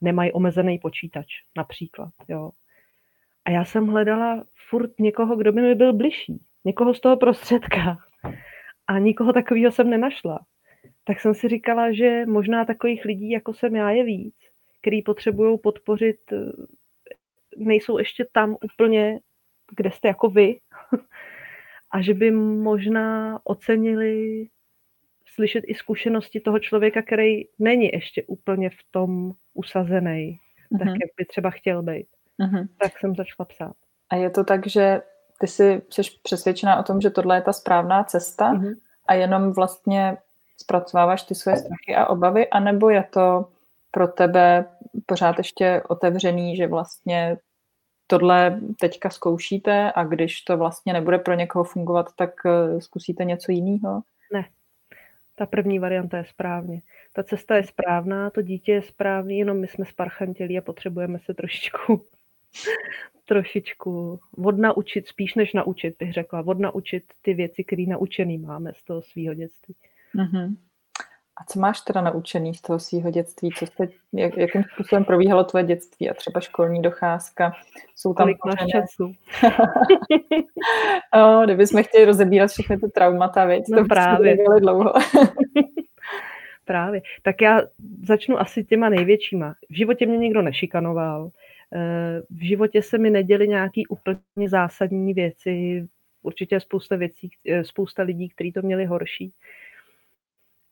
nemají 0.00 0.32
omezený 0.32 0.78
počítač 0.78 1.26
například. 1.56 2.10
Jo. 2.28 2.50
A 3.44 3.50
já 3.50 3.64
jsem 3.64 3.86
hledala 3.86 4.44
furt 4.68 4.90
někoho, 4.98 5.36
kdo 5.36 5.52
by 5.52 5.62
mi 5.62 5.74
byl 5.74 5.92
bližší, 5.92 6.42
někoho 6.64 6.94
z 6.94 7.00
toho 7.00 7.16
prostředka. 7.16 7.98
A 8.86 8.98
nikoho 8.98 9.32
takového 9.32 9.72
jsem 9.72 9.90
nenašla. 9.90 10.40
Tak 11.04 11.20
jsem 11.20 11.34
si 11.34 11.48
říkala, 11.48 11.92
že 11.92 12.26
možná 12.26 12.64
takových 12.64 13.04
lidí, 13.04 13.30
jako 13.30 13.54
jsem 13.54 13.76
já, 13.76 13.90
je 13.90 14.04
víc, 14.04 14.34
který 14.80 15.02
potřebují 15.02 15.58
podpořit, 15.58 16.32
eh, 16.32 16.36
nejsou 17.56 17.98
ještě 17.98 18.26
tam 18.32 18.56
úplně, 18.64 19.20
kde 19.76 19.90
jste 19.90 20.08
jako 20.08 20.30
vy, 20.30 20.60
a 21.90 22.00
že 22.00 22.14
by 22.14 22.30
možná 22.30 23.38
ocenili 23.44 24.46
slyšet 25.34 25.64
i 25.66 25.74
zkušenosti 25.74 26.40
toho 26.40 26.58
člověka, 26.58 27.02
který 27.02 27.42
není 27.58 27.86
ještě 27.92 28.22
úplně 28.22 28.70
v 28.70 28.82
tom 28.90 29.32
usazený, 29.54 30.38
mm-hmm. 30.72 30.78
tak 30.78 30.88
jak 30.88 31.10
by 31.16 31.24
třeba 31.24 31.50
chtěl 31.50 31.82
být. 31.82 32.06
Mm-hmm. 32.40 32.68
Tak 32.78 32.98
jsem 32.98 33.14
začala 33.14 33.46
psát. 33.48 33.72
A 34.10 34.16
je 34.16 34.30
to 34.30 34.44
tak, 34.44 34.66
že 34.66 35.02
ty 35.40 35.46
jsi, 35.46 35.82
jsi 35.90 36.02
přesvědčená 36.22 36.80
o 36.80 36.82
tom, 36.82 37.00
že 37.00 37.10
tohle 37.10 37.36
je 37.36 37.42
ta 37.42 37.52
správná 37.52 38.04
cesta 38.04 38.52
mm-hmm. 38.52 38.74
a 39.06 39.14
jenom 39.14 39.52
vlastně 39.52 40.16
zpracováváš 40.56 41.22
ty 41.22 41.34
svoje 41.34 41.56
strachy 41.56 41.94
a 41.96 42.06
obavy, 42.06 42.48
anebo 42.48 42.90
je 42.90 43.04
to 43.10 43.48
pro 43.90 44.08
tebe 44.08 44.64
pořád 45.06 45.38
ještě 45.38 45.82
otevřený, 45.88 46.56
že 46.56 46.66
vlastně 46.66 47.36
tohle 48.06 48.60
teďka 48.80 49.10
zkoušíte 49.10 49.92
a 49.92 50.04
když 50.04 50.42
to 50.42 50.56
vlastně 50.56 50.92
nebude 50.92 51.18
pro 51.18 51.34
někoho 51.34 51.64
fungovat, 51.64 52.06
tak 52.16 52.30
eh, 52.46 52.80
zkusíte 52.80 53.24
něco 53.24 53.52
jiného? 53.52 54.00
Ne. 54.32 54.44
Ta 55.40 55.46
první 55.46 55.78
varianta 55.78 56.18
je 56.18 56.24
správně. 56.24 56.82
Ta 57.12 57.22
cesta 57.22 57.56
je 57.56 57.64
správná, 57.64 58.30
to 58.30 58.42
dítě 58.42 58.72
je 58.72 58.82
správný, 58.82 59.38
jenom 59.38 59.60
my 59.60 59.66
jsme 59.66 59.84
sparchantělí 59.84 60.58
a 60.58 60.62
potřebujeme 60.62 61.18
se 61.18 61.34
trošičku 61.34 62.04
trošičku 63.24 64.20
odnaučit, 64.44 65.06
spíš 65.06 65.34
než 65.34 65.52
naučit, 65.52 65.94
bych 65.98 66.12
řekla, 66.12 66.46
odnaučit 66.46 67.04
ty 67.22 67.34
věci, 67.34 67.64
které 67.64 67.82
naučený 67.82 68.38
máme 68.38 68.72
z 68.74 68.84
toho 68.84 69.02
svého 69.02 69.34
dětství. 69.34 69.74
Mm-hmm. 70.14 70.56
A 71.40 71.44
co 71.44 71.60
máš 71.60 71.80
teda 71.80 72.00
naučený 72.00 72.54
z 72.54 72.60
toho 72.60 72.78
svého 72.78 73.10
dětství? 73.10 73.50
Co 73.56 73.66
jste, 73.66 73.88
jak, 74.12 74.36
jakým 74.36 74.64
způsobem 74.74 75.04
probíhalo 75.04 75.44
tvoje 75.44 75.64
dětství 75.64 76.10
a 76.10 76.14
třeba 76.14 76.40
školní 76.40 76.82
docházka? 76.82 77.52
Jsou 77.96 78.14
tam 78.14 78.24
Kolik 78.24 78.38
máš 78.44 78.70
času? 78.70 79.12
o, 81.40 81.44
kdybychom 81.44 81.82
chtěli 81.82 82.04
rozebírat 82.04 82.50
všechny 82.50 82.78
ty 82.78 82.88
traumata, 82.88 83.44
věc, 83.44 83.68
no 83.68 83.78
to 83.78 83.84
právě. 83.88 84.36
dlouho. 84.60 84.92
právě. 86.64 87.02
Tak 87.22 87.42
já 87.42 87.62
začnu 88.02 88.40
asi 88.40 88.64
těma 88.64 88.88
největšíma. 88.88 89.54
V 89.70 89.74
životě 89.74 90.06
mě 90.06 90.18
nikdo 90.18 90.42
nešikanoval. 90.42 91.30
Eh, 91.74 92.22
v 92.30 92.46
životě 92.46 92.82
se 92.82 92.98
mi 92.98 93.10
neděly 93.10 93.48
nějaký 93.48 93.86
úplně 93.86 94.48
zásadní 94.48 95.14
věci. 95.14 95.86
Určitě 96.22 96.60
spousta 96.60 96.96
věcí, 96.96 97.30
eh, 97.48 97.64
spousta 97.64 98.02
lidí, 98.02 98.28
kteří 98.28 98.52
to 98.52 98.62
měli 98.62 98.84
horší 98.84 99.32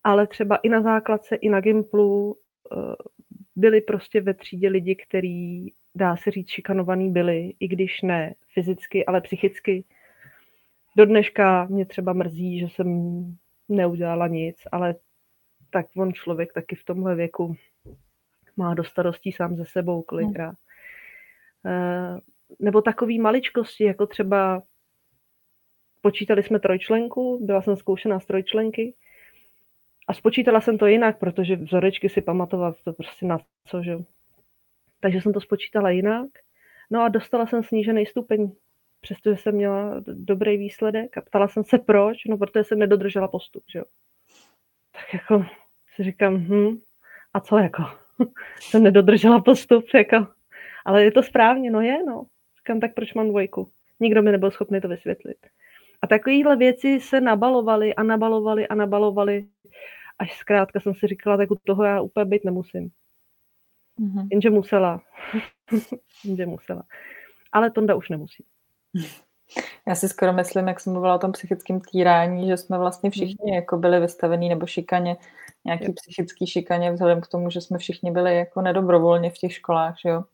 ale 0.08 0.26
třeba 0.26 0.56
i 0.56 0.68
na 0.68 0.82
základce, 0.82 1.36
i 1.36 1.48
na 1.48 1.60
Gimplu 1.60 2.36
eh, 2.72 2.76
byli 3.56 3.80
prostě 3.80 4.20
ve 4.20 4.34
třídě 4.34 4.68
lidi, 4.68 4.96
kteří, 4.96 5.72
dá 5.94 6.16
se 6.16 6.30
říct, 6.30 6.48
šikanovaný 6.48 7.12
byli, 7.12 7.54
i 7.60 7.68
když 7.68 8.02
ne 8.02 8.34
fyzicky, 8.54 9.06
ale 9.06 9.20
psychicky. 9.20 9.84
Do 10.96 11.06
dneška 11.06 11.64
mě 11.70 11.86
třeba 11.86 12.12
mrzí, 12.12 12.58
že 12.58 12.66
jsem 12.68 12.88
neudělala 13.68 14.26
nic, 14.26 14.56
ale 14.72 14.94
tak 15.70 15.86
on 15.96 16.12
člověk 16.12 16.52
taky 16.52 16.76
v 16.76 16.84
tomhle 16.84 17.14
věku 17.14 17.54
má 18.56 18.74
do 18.74 18.84
starostí 18.84 19.32
sám 19.32 19.56
ze 19.56 19.64
sebou 19.64 20.02
kolikrát. 20.02 20.54
Hmm. 21.64 22.20
Nebo 22.58 22.82
takový 22.82 23.18
maličkosti, 23.18 23.84
jako 23.84 24.06
třeba 24.06 24.62
počítali 26.00 26.42
jsme 26.42 26.60
trojčlenku, 26.60 27.46
byla 27.46 27.62
jsem 27.62 27.76
zkoušená 27.76 28.20
z 28.20 28.26
trojčlenky, 28.26 28.94
a 30.08 30.14
spočítala 30.14 30.60
jsem 30.60 30.78
to 30.78 30.86
jinak, 30.86 31.18
protože 31.18 31.56
vzorečky 31.56 32.08
si 32.08 32.20
pamatovat 32.20 32.76
to 32.84 32.92
prostě 32.92 33.26
na 33.26 33.38
co, 33.66 33.82
že 33.82 33.98
Takže 35.00 35.20
jsem 35.20 35.32
to 35.32 35.40
spočítala 35.40 35.90
jinak. 35.90 36.28
No 36.90 37.02
a 37.02 37.08
dostala 37.08 37.46
jsem 37.46 37.62
snížený 37.62 38.06
stupeň, 38.06 38.50
přestože 39.00 39.36
jsem 39.36 39.54
měla 39.54 39.94
dobrý 40.06 40.56
výsledek 40.56 41.18
a 41.18 41.20
ptala 41.20 41.48
jsem 41.48 41.64
se 41.64 41.78
proč, 41.78 42.24
no 42.24 42.38
protože 42.38 42.64
jsem 42.64 42.78
nedodržela 42.78 43.28
postup, 43.28 43.62
že 43.72 43.78
jo. 43.78 43.84
Tak 44.92 45.14
jako 45.14 45.46
si 45.94 46.04
říkám, 46.04 46.34
hm, 46.34 46.80
a 47.34 47.40
co 47.40 47.58
jako? 47.58 47.82
jsem 48.60 48.82
nedodržela 48.82 49.40
postup, 49.40 49.84
jako. 49.94 50.26
Ale 50.84 51.04
je 51.04 51.12
to 51.12 51.22
správně, 51.22 51.70
no 51.70 51.80
je, 51.80 52.04
no. 52.04 52.24
Říkám, 52.58 52.80
tak 52.80 52.94
proč 52.94 53.14
mám 53.14 53.28
dvojku? 53.28 53.70
Nikdo 54.00 54.22
mi 54.22 54.32
nebyl 54.32 54.50
schopný 54.50 54.80
to 54.80 54.88
vysvětlit. 54.88 55.36
A 56.02 56.06
takovéhle 56.06 56.56
věci 56.56 57.00
se 57.00 57.20
nabalovaly 57.20 57.94
a 57.94 58.02
nabalovaly 58.02 58.68
a 58.68 58.74
nabalovaly 58.74 59.46
až 60.18 60.38
zkrátka 60.38 60.80
jsem 60.80 60.94
si 60.94 61.06
říkala, 61.06 61.37
tak 61.37 61.50
u 61.50 61.56
toho 61.64 61.84
já 61.84 62.00
úplně 62.00 62.25
být 62.25 62.44
nemusím. 62.44 62.90
Mm-hmm. 64.00 64.28
Jenže 64.30 64.50
musela. 64.50 65.02
Jenže 66.25 66.46
musela. 66.46 66.82
Ale 67.52 67.70
Tonda 67.70 67.94
už 67.94 68.08
nemusí. 68.08 68.44
Já 69.88 69.94
si 69.94 70.08
skoro 70.08 70.32
myslím, 70.32 70.68
jak 70.68 70.80
jsem 70.80 70.92
mluvila 70.92 71.14
o 71.14 71.18
tom 71.18 71.32
psychickém 71.32 71.80
týrání, 71.80 72.48
že 72.48 72.56
jsme 72.56 72.78
vlastně 72.78 73.10
všichni 73.10 73.54
jako 73.54 73.76
byli 73.76 74.00
vystavení 74.00 74.48
nebo 74.48 74.66
šikaně, 74.66 75.16
nějaký 75.64 75.92
psychický 75.92 76.46
šikaně 76.46 76.92
vzhledem 76.92 77.20
k 77.20 77.26
tomu, 77.26 77.50
že 77.50 77.60
jsme 77.60 77.78
všichni 77.78 78.10
byli 78.10 78.37
jako 78.37 78.62
nedobrovolně 78.62 79.30
v 79.30 79.38
těch 79.38 79.52
školách, 79.52 79.96
že 80.04 80.08
jo. 80.08 80.25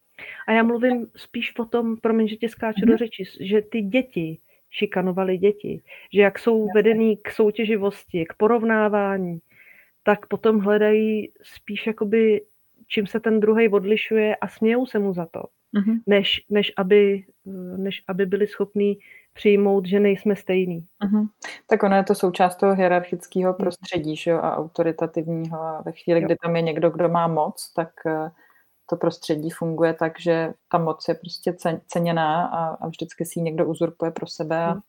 A 0.48 0.52
já 0.52 0.62
mluvím 0.62 1.06
spíš 1.16 1.58
o 1.58 1.64
tom, 1.64 1.96
promiň, 1.96 2.28
že 2.28 2.36
tě 2.36 2.48
skáču 2.48 2.80
mm-hmm. 2.80 2.90
do 2.90 2.96
řeči, 2.96 3.24
že 3.40 3.62
ty 3.62 3.82
děti 3.82 4.38
šikanovali 4.70 5.38
děti, 5.38 5.82
že 6.12 6.22
jak 6.22 6.38
jsou 6.38 6.68
vedený 6.74 7.16
k 7.16 7.30
soutěživosti, 7.30 8.26
k 8.26 8.34
porovnávání, 8.36 9.40
tak 10.04 10.26
potom 10.26 10.60
hledají 10.60 11.32
spíš 11.42 11.86
jakoby, 11.86 12.42
čím 12.86 13.06
se 13.06 13.20
ten 13.20 13.40
druhý 13.40 13.68
odlišuje 13.68 14.36
a 14.36 14.48
smějou 14.48 14.86
se 14.86 14.98
mu 14.98 15.14
za 15.14 15.26
to, 15.26 15.40
mm-hmm. 15.40 16.00
než, 16.06 16.44
než, 16.50 16.72
aby, 16.76 17.24
než 17.76 18.02
aby 18.08 18.26
byli 18.26 18.46
schopní 18.46 18.98
přijmout, 19.32 19.86
že 19.86 20.00
nejsme 20.00 20.36
stejný. 20.36 20.86
Mm-hmm. 21.04 21.26
Tak 21.66 21.82
ono 21.82 21.96
je 21.96 22.04
to 22.04 22.14
součást 22.14 22.56
toho 22.56 22.74
hierarchického 22.74 23.52
mhm. 23.52 23.58
prostředí 23.58 24.16
že 24.16 24.30
jo, 24.30 24.38
a 24.38 24.56
autoritativního. 24.56 25.62
A 25.62 25.82
ve 25.82 25.92
chvíli, 25.92 26.20
jo. 26.20 26.26
kdy 26.26 26.36
tam 26.36 26.56
je 26.56 26.62
někdo, 26.62 26.90
kdo 26.90 27.08
má 27.08 27.26
moc, 27.26 27.72
tak 27.72 27.90
eh, 28.06 28.30
to 28.90 28.96
prostředí 28.96 29.50
funguje 29.50 29.94
tak, 29.94 30.20
že 30.20 30.52
ta 30.68 30.78
moc 30.78 31.08
je 31.08 31.14
prostě 31.14 31.56
ceněná 31.86 32.46
a, 32.46 32.66
a 32.66 32.88
vždycky 32.88 33.24
si 33.24 33.38
ji 33.38 33.42
někdo 33.42 33.66
uzurpuje 33.66 34.10
pro 34.10 34.26
sebe 34.26 34.64
a, 34.64 34.74
mm. 34.74 34.80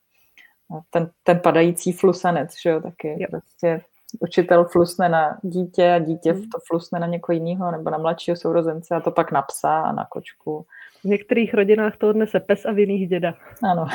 a 0.78 0.82
ten, 0.90 1.12
ten 1.24 1.40
padající 1.40 1.92
flusanec, 1.92 2.52
že 2.64 2.70
jo, 2.70 2.82
taky 2.82 3.08
jo. 3.08 3.28
prostě 3.30 3.82
učitel 4.20 4.66
flusne 4.66 5.10
na 5.10 5.40
dítě 5.44 5.94
a 5.94 6.00
dítě 6.00 6.32
hmm. 6.32 6.42
to 6.42 6.60
flusne 6.68 7.00
na 7.00 7.08
někoho 7.08 7.34
jiného 7.34 7.72
nebo 7.72 7.90
na 7.90 7.98
mladšího 7.98 8.38
sourozence 8.38 8.96
a 8.96 9.00
to 9.00 9.12
pak 9.12 9.32
na 9.32 9.42
psa 9.42 9.82
a 9.82 9.92
na 9.92 10.06
kočku. 10.06 10.66
V 11.02 11.06
některých 11.06 11.54
rodinách 11.54 11.98
to 11.98 12.10
odnese 12.10 12.40
pes 12.40 12.66
a 12.66 12.72
v 12.72 12.80
jiných 12.80 13.10
děda. 13.10 13.34
Ano. 13.64 13.86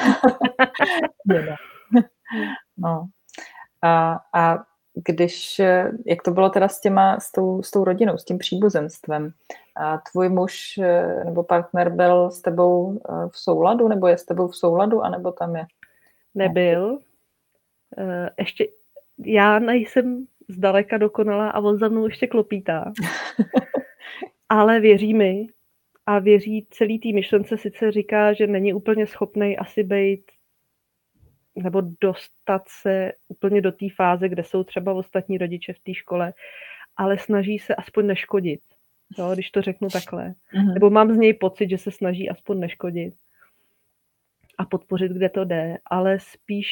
děda. 1.33 1.57
no. 2.77 3.07
A, 3.83 4.21
a 4.35 4.59
když, 4.95 5.61
jak 6.07 6.23
to 6.25 6.31
bylo 6.31 6.51
teda 6.51 6.69
s, 6.69 6.81
těma, 6.81 7.21
s, 7.21 7.33
tou, 7.33 7.63
s 7.63 7.71
tou 7.71 7.85
rodinou, 7.85 8.19
s 8.19 8.25
tím 8.25 8.39
příbuzenstvem, 8.39 9.33
a 9.77 9.99
tvůj 10.13 10.29
muž 10.29 10.81
nebo 11.25 11.43
partner 11.43 11.91
byl 11.91 12.31
s 12.31 12.41
tebou 12.41 13.01
eh, 13.09 13.29
v 13.29 13.39
souladu, 13.39 13.89
nebo 13.89 14.07
je 14.07 14.19
s 14.19 14.25
tebou 14.25 14.49
v 14.49 14.57
souladu, 14.57 15.03
anebo 15.03 15.33
tam 15.33 15.57
je? 15.57 15.67
Nebyl. 16.35 16.99
Eh, 17.99 18.31
ještě 18.39 18.67
já 19.25 19.59
nejsem 19.59 20.27
zdaleka 20.49 20.99
dokonalá 20.99 21.51
a 21.51 21.61
on 21.61 21.79
za 21.79 21.89
mnou 21.89 22.07
ještě 22.07 22.27
klopítá. 22.27 22.93
Ale 24.49 24.81
věří 24.81 25.15
mi 25.15 25.47
a 26.07 26.19
věří 26.19 26.67
celý 26.71 26.99
té 26.99 27.09
myšlence, 27.13 27.57
sice 27.57 27.93
říká, 27.93 28.33
že 28.33 28.47
není 28.47 28.75
úplně 28.75 29.07
schopný 29.07 29.59
asi 29.59 29.83
být 29.83 30.23
nebo 31.55 31.83
dostat 32.01 32.63
se 32.69 33.13
úplně 33.29 33.61
do 33.61 33.73
té 33.73 33.87
fáze, 33.97 34.29
kde 34.29 34.45
jsou 34.45 34.65
třeba 34.65 34.93
ostatní 34.93 35.39
rodiče 35.39 35.73
v 35.73 35.79
té 35.79 35.95
škole, 35.95 36.33
ale 36.97 37.19
snaží 37.19 37.59
se 37.59 37.75
aspoň 37.75 38.07
neškodit, 38.07 38.61
jo, 39.19 39.31
když 39.35 39.51
to 39.51 39.63
řeknu 39.63 39.89
takhle. 39.89 40.29
Mm-hmm. 40.29 40.75
Nebo 40.75 40.91
mám 40.91 41.15
z 41.15 41.17
něj 41.17 41.35
pocit, 41.35 41.71
že 41.71 41.79
se 41.79 41.91
snaží 41.91 42.31
aspoň 42.31 42.61
neškodit 42.61 43.15
a 44.59 44.65
podpořit, 44.65 45.13
kde 45.13 45.29
to 45.29 45.45
jde, 45.45 45.79
ale 45.85 46.19
spíš 46.21 46.69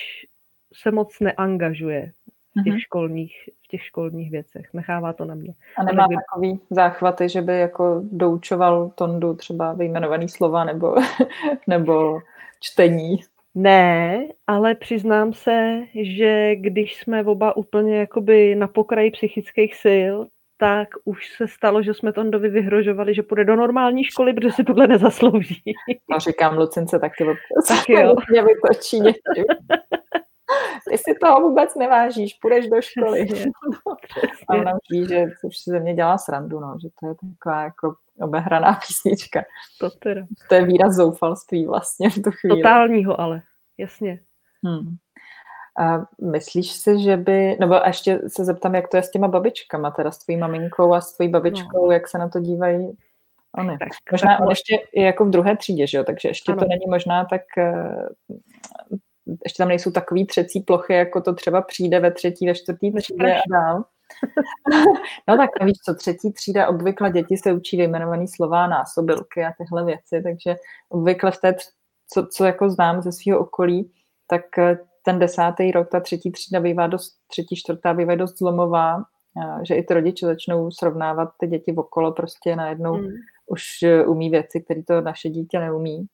se 0.74 0.90
moc 0.90 1.20
neangažuje 1.20 2.12
v 2.60 2.64
těch, 2.64 2.74
mm-hmm. 2.74 2.78
školních, 2.78 3.48
v 3.64 3.68
těch 3.68 3.82
školních 3.82 4.30
věcech. 4.30 4.66
Nechává 4.72 5.12
to 5.12 5.24
na 5.24 5.34
mě. 5.34 5.54
A 5.76 5.82
nemá 5.82 6.04
a 6.04 6.08
takový 6.08 6.60
záchvaty, 6.70 7.28
že 7.28 7.42
by 7.42 7.58
jako 7.58 8.02
doučoval 8.12 8.90
Tondu 8.94 9.34
třeba 9.34 9.72
vyjmenovaný 9.72 10.28
slova 10.28 10.64
nebo, 10.64 10.94
nebo 11.66 12.20
čtení? 12.60 13.20
Ne, 13.54 14.24
ale 14.46 14.74
přiznám 14.74 15.32
se, 15.32 15.80
že 15.94 16.56
když 16.56 16.96
jsme 16.96 17.24
oba 17.24 17.56
úplně 17.56 17.98
jakoby 17.98 18.54
na 18.54 18.68
pokraji 18.68 19.10
psychických 19.10 19.74
sil, 19.84 20.14
tak 20.58 20.88
už 21.04 21.32
se 21.36 21.48
stalo, 21.48 21.82
že 21.82 21.94
jsme 21.94 22.12
Tondovi 22.12 22.48
vyhrožovali, 22.48 23.14
že 23.14 23.22
půjde 23.22 23.44
do 23.44 23.56
normální 23.56 24.04
školy, 24.04 24.32
protože 24.32 24.52
si 24.52 24.64
tohle 24.64 24.86
nezaslouží. 24.86 25.62
No 26.10 26.18
říkám 26.18 26.58
Lucince 26.58 26.98
taky 26.98 27.24
tak 27.68 27.88
jo. 27.88 28.14
mě 28.30 28.42
vytočí 28.42 29.00
Ty 30.90 30.98
si 30.98 31.14
toho 31.20 31.40
vůbec 31.40 31.74
nevážíš, 31.74 32.34
půjdeš 32.34 32.68
do 32.68 32.82
školy. 32.82 33.26
A 34.48 34.54
ona 34.54 34.72
už 34.72 34.80
ví, 34.90 35.08
že 35.08 35.26
už 35.42 35.58
si 35.58 35.70
ze 35.70 35.80
mě 35.80 35.94
dělá 35.94 36.18
srandu, 36.18 36.60
no, 36.60 36.76
že 36.82 36.88
to 37.00 37.06
je 37.06 37.14
taková 37.14 37.62
jako 37.62 37.94
obehraná 38.20 38.72
písnička. 38.86 39.44
To 39.80 39.90
teda. 39.90 40.22
To 40.48 40.54
je 40.54 40.64
výraz 40.64 40.94
zoufalství 40.94 41.66
vlastně 41.66 42.10
v 42.10 42.14
tu 42.14 42.30
chvíli. 42.30 42.62
Totálního 42.62 43.20
ale, 43.20 43.42
jasně. 43.78 44.20
Hmm. 44.64 44.96
A 45.78 46.06
myslíš 46.30 46.72
si, 46.72 47.02
že 47.02 47.16
by, 47.16 47.56
nebo 47.60 47.80
ještě 47.86 48.20
se 48.28 48.44
zeptám, 48.44 48.74
jak 48.74 48.88
to 48.88 48.96
je 48.96 49.02
s 49.02 49.10
těma 49.10 49.28
babičkama, 49.28 49.90
teda 49.90 50.10
s 50.10 50.18
tvojí 50.18 50.38
maminkou 50.38 50.94
a 50.94 51.00
s 51.00 51.12
tvojí 51.12 51.30
babičkou, 51.30 51.86
no. 51.86 51.92
jak 51.92 52.08
se 52.08 52.18
na 52.18 52.28
to 52.28 52.40
dívají 52.40 52.96
oni. 53.58 53.78
Tak, 53.78 53.88
možná 54.12 54.32
tak, 54.36 54.40
on 54.40 54.50
ještě 54.50 54.78
je 54.94 55.04
jako 55.04 55.24
v 55.24 55.30
druhé 55.30 55.56
třídě, 55.56 55.86
že 55.86 55.98
jo, 55.98 56.04
takže 56.04 56.28
ještě 56.28 56.52
ano. 56.52 56.60
to 56.60 56.68
není 56.68 56.86
možná 56.88 57.24
tak, 57.24 57.42
eh, 57.58 58.08
ještě 59.44 59.62
tam 59.62 59.68
nejsou 59.68 59.90
takový 59.90 60.26
třecí 60.26 60.60
plochy, 60.60 60.94
jako 60.94 61.20
to 61.20 61.34
třeba 61.34 61.62
přijde 61.62 62.00
ve 62.00 62.10
třetí, 62.10 62.46
ve 62.46 62.54
čtvrtý 62.54 62.92
třídě 62.92 63.34
a 63.34 63.40
dál. 63.50 63.84
no 65.28 65.36
tak 65.36 65.50
víš 65.64 65.76
co, 65.84 65.94
třetí 65.94 66.32
třída 66.32 66.68
obvykle 66.68 67.10
děti 67.10 67.36
se 67.36 67.52
učí 67.52 67.76
vyjmenovaný 67.76 68.28
slova, 68.28 68.66
násobilky 68.66 69.44
a 69.44 69.52
tyhle 69.58 69.84
věci, 69.84 70.22
takže 70.22 70.56
obvykle 70.88 71.30
v 71.30 71.36
té, 71.36 71.54
co, 72.14 72.26
co 72.26 72.44
jako 72.44 72.70
znám 72.70 73.02
ze 73.02 73.12
svého 73.12 73.38
okolí, 73.38 73.92
tak 74.26 74.58
eh, 74.58 74.78
ten 75.04 75.18
desátý 75.18 75.70
rok, 75.70 75.88
ta 75.88 76.00
třetí 76.00 76.32
třída 76.32 76.60
bývá 76.60 76.86
dost, 76.86 77.12
třetí, 77.26 77.56
čtvrtá 77.56 77.94
bývá 77.94 78.14
dost 78.14 78.38
zlomová, 78.38 79.04
že 79.62 79.74
i 79.74 79.82
ty 79.82 79.94
rodiče 79.94 80.26
začnou 80.26 80.70
srovnávat 80.70 81.28
ty 81.38 81.46
děti 81.46 81.74
okolo, 81.76 82.12
prostě 82.12 82.56
najednou 82.56 82.96
mm. 82.96 83.08
už 83.46 83.82
eh, 83.82 84.04
umí 84.04 84.30
věci, 84.30 84.60
které 84.60 84.82
to 84.82 85.00
naše 85.00 85.28
dítě 85.28 85.58
neumí. 85.58 86.06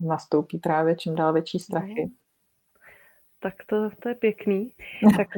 Nastoupí 0.00 0.58
právě 0.58 0.96
čím 0.96 1.14
dál 1.14 1.32
větší 1.32 1.58
strachy. 1.58 2.04
Mm. 2.04 2.10
Tak 3.44 3.54
to, 3.66 3.90
to 4.02 4.08
je 4.08 4.14
pěkný. 4.14 4.72
tak, 5.16 5.28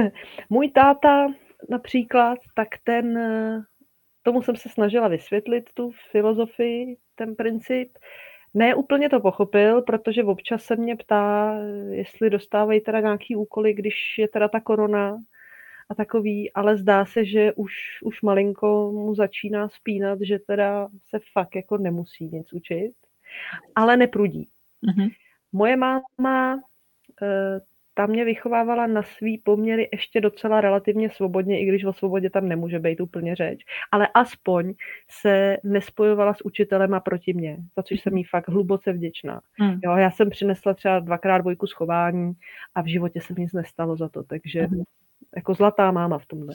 můj 0.50 0.70
táta 0.70 1.26
například, 1.70 2.38
tak 2.54 2.68
ten, 2.84 3.18
tomu 4.22 4.42
jsem 4.42 4.56
se 4.56 4.68
snažila 4.68 5.08
vysvětlit 5.08 5.70
tu 5.74 5.90
filozofii, 6.10 6.96
ten 7.14 7.34
princip, 7.34 7.88
ne 8.54 8.74
úplně 8.74 9.08
to 9.08 9.20
pochopil, 9.20 9.82
protože 9.82 10.24
občas 10.24 10.62
se 10.62 10.76
mě 10.76 10.96
ptá, 10.96 11.54
jestli 11.90 12.30
dostávají 12.30 12.80
teda 12.80 13.00
nějaký 13.00 13.36
úkoly, 13.36 13.74
když 13.74 13.94
je 14.18 14.28
teda 14.28 14.48
ta 14.48 14.60
korona 14.60 15.18
a 15.88 15.94
takový, 15.94 16.52
ale 16.52 16.76
zdá 16.76 17.04
se, 17.04 17.24
že 17.24 17.52
už, 17.52 17.72
už 18.04 18.22
malinko 18.22 18.92
mu 18.92 19.14
začíná 19.14 19.68
spínat, 19.68 20.18
že 20.22 20.38
teda 20.38 20.88
se 21.08 21.18
fakt 21.32 21.56
jako 21.56 21.78
nemusí 21.78 22.28
nic 22.32 22.52
učit, 22.52 22.92
ale 23.74 23.96
neprudí. 23.96 24.48
Mm-hmm. 24.88 25.10
Moje 25.52 25.76
máma 25.76 26.60
ta 27.98 28.06
mě 28.06 28.24
vychovávala 28.24 28.86
na 28.86 29.02
svý 29.02 29.38
poměry 29.38 29.88
ještě 29.92 30.20
docela 30.20 30.60
relativně 30.60 31.10
svobodně, 31.10 31.60
i 31.60 31.66
když 31.66 31.84
o 31.84 31.92
svobodě 31.92 32.30
tam 32.30 32.48
nemůže 32.48 32.78
být 32.78 33.00
úplně 33.00 33.36
řeč, 33.36 33.64
ale 33.92 34.08
aspoň 34.14 34.74
se 35.10 35.56
nespojovala 35.64 36.34
s 36.34 36.44
učitelem 36.44 36.94
a 36.94 37.00
proti 37.00 37.32
mě, 37.32 37.56
za 37.76 37.82
což 37.82 38.00
jsem 38.00 38.16
jí 38.16 38.24
fakt 38.24 38.48
hluboce 38.48 38.92
vděčná. 38.92 39.40
Hmm. 39.58 39.80
Jo, 39.84 39.96
já 39.96 40.10
jsem 40.10 40.30
přinesla 40.30 40.74
třeba 40.74 40.98
dvakrát 40.98 41.38
dvojku 41.38 41.66
schování 41.66 42.32
a 42.74 42.82
v 42.82 42.86
životě 42.86 43.20
se 43.20 43.34
nic 43.38 43.52
nestalo 43.52 43.96
za 43.96 44.08
to, 44.08 44.22
takže 44.22 44.62
hmm. 44.62 44.82
jako 45.36 45.54
zlatá 45.54 45.90
máma 45.90 46.18
v 46.18 46.26
tomhle. 46.26 46.54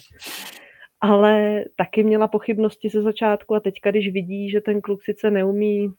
Ale 1.01 1.63
taky 1.75 2.03
měla 2.03 2.27
pochybnosti 2.27 2.89
ze 2.89 3.01
začátku 3.01 3.55
a 3.55 3.59
teďka, 3.59 3.91
když 3.91 4.13
vidí, 4.13 4.49
že 4.49 4.61
ten 4.61 4.81
kluk 4.81 5.03
sice 5.03 5.31
neumí, 5.31 5.93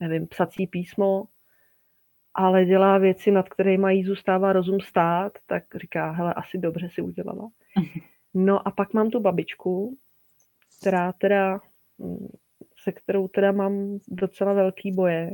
nevím, 0.00 0.26
psací 0.26 0.66
písmo, 0.66 1.24
ale 2.34 2.64
dělá 2.64 2.98
věci, 2.98 3.30
nad 3.30 3.48
kterými 3.48 3.94
jí 3.94 4.04
zůstává 4.04 4.52
rozum 4.52 4.80
stát, 4.80 5.32
tak 5.46 5.64
říká, 5.74 6.10
hele, 6.10 6.34
asi 6.34 6.58
dobře 6.58 6.88
si 6.88 7.02
udělala. 7.02 7.50
No 8.34 8.68
a 8.68 8.70
pak 8.70 8.94
mám 8.94 9.10
tu 9.10 9.20
babičku, 9.20 9.96
která 10.80 11.12
teda, 11.12 11.60
se 12.82 12.92
kterou 12.92 13.28
teda 13.28 13.52
mám 13.52 13.98
docela 14.08 14.52
velký 14.52 14.92
boje, 14.92 15.30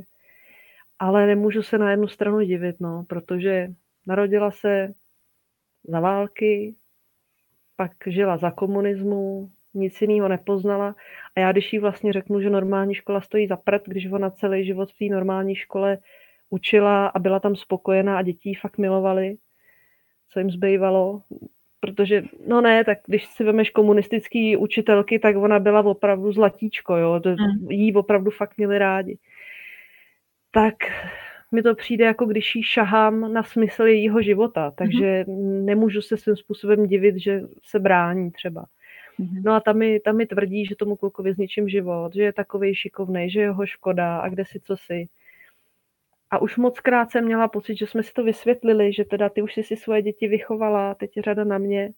ale 0.98 1.26
nemůžu 1.26 1.62
se 1.62 1.78
na 1.78 1.90
jednu 1.90 2.08
stranu 2.08 2.40
divit, 2.40 2.80
no, 2.80 3.04
protože 3.08 3.68
narodila 4.06 4.50
se 4.50 4.92
za 5.84 6.00
války, 6.00 6.74
pak 7.76 7.92
žila 8.06 8.36
za 8.36 8.50
komunismu, 8.50 9.50
nic 9.74 10.00
jiného 10.00 10.28
nepoznala. 10.28 10.94
A 11.36 11.40
já 11.40 11.52
když 11.52 11.72
jí 11.72 11.78
vlastně 11.78 12.12
řeknu, 12.12 12.40
že 12.40 12.50
normální 12.50 12.94
škola 12.94 13.20
stojí 13.20 13.46
za 13.46 13.56
prd, 13.56 13.82
když 13.86 14.12
ona 14.12 14.30
celý 14.30 14.66
život 14.66 14.92
v 14.92 14.98
té 14.98 15.04
normální 15.14 15.54
škole 15.54 15.98
učila 16.50 17.06
a 17.06 17.18
byla 17.18 17.40
tam 17.40 17.56
spokojená 17.56 18.18
a 18.18 18.22
děti 18.22 18.54
fakt 18.54 18.78
milovali, 18.78 19.36
co 20.28 20.38
jim 20.38 20.50
zbývalo. 20.50 21.22
Protože, 21.80 22.22
no 22.46 22.60
ne, 22.60 22.84
tak 22.84 22.98
když 23.06 23.26
si 23.26 23.44
vemeš 23.44 23.70
komunistický 23.70 24.56
učitelky, 24.56 25.18
tak 25.18 25.36
ona 25.36 25.58
byla 25.58 25.80
opravdu 25.80 26.32
zlatíčko, 26.32 26.96
jo, 26.96 27.20
to, 27.20 27.28
mm. 27.28 27.70
jí 27.70 27.94
opravdu 27.94 28.30
fakt 28.30 28.56
měli 28.56 28.78
rádi. 28.78 29.18
Tak 30.50 30.74
mi 31.52 31.62
to 31.62 31.74
přijde, 31.74 32.04
jako 32.04 32.26
když 32.26 32.56
jí 32.56 32.62
šahám 32.62 33.32
na 33.32 33.42
smysl 33.42 33.82
jejího 33.82 34.22
života, 34.22 34.70
takže 34.70 35.24
mm. 35.28 35.66
nemůžu 35.66 36.02
se 36.02 36.16
svým 36.16 36.36
způsobem 36.36 36.86
divit, 36.86 37.16
že 37.16 37.42
se 37.62 37.78
brání 37.78 38.30
třeba. 38.30 38.66
Mm. 39.18 39.42
No 39.44 39.52
a 39.52 39.60
tam 39.60 39.78
mi, 39.78 40.00
tam 40.00 40.16
mi 40.16 40.26
tvrdí, 40.26 40.66
že 40.66 40.76
tomu 40.76 40.96
klukovi 40.96 41.32
zničím 41.32 41.68
život, 41.68 42.14
že 42.14 42.22
je 42.22 42.32
takový 42.32 42.74
šikovný, 42.74 43.30
že 43.30 43.40
je 43.40 43.50
ho 43.50 43.66
škoda 43.66 44.18
a 44.18 44.28
kde 44.28 44.44
si 44.44 44.60
co 44.60 44.76
si. 44.76 45.08
A 46.30 46.38
už 46.38 46.56
moc 46.56 46.80
krát 46.80 47.10
jsem 47.10 47.24
měla 47.24 47.48
pocit, 47.48 47.76
že 47.76 47.86
jsme 47.86 48.02
si 48.02 48.12
to 48.12 48.24
vysvětlili, 48.24 48.92
že 48.92 49.04
teda 49.04 49.28
ty 49.28 49.42
už 49.42 49.54
jsi 49.54 49.62
si 49.62 49.76
svoje 49.76 50.02
děti 50.02 50.28
vychovala, 50.28 50.94
teď 50.94 51.16
je 51.16 51.22
řada 51.22 51.44
na 51.44 51.58
mě. 51.58 51.90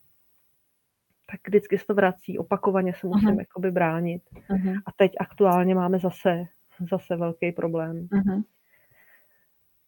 Tak 1.30 1.40
vždycky 1.46 1.78
se 1.78 1.86
to 1.86 1.94
vrací, 1.94 2.38
opakovaně 2.38 2.94
se 2.94 3.06
musím 3.06 3.28
uh-huh. 3.28 3.38
jakoby 3.38 3.70
bránit. 3.70 4.22
Uh-huh. 4.50 4.80
A 4.86 4.92
teď 4.96 5.12
aktuálně 5.20 5.74
máme 5.74 5.98
zase, 5.98 6.44
zase 6.90 7.16
velký 7.16 7.52
problém. 7.52 8.08
Uh-huh. 8.12 8.44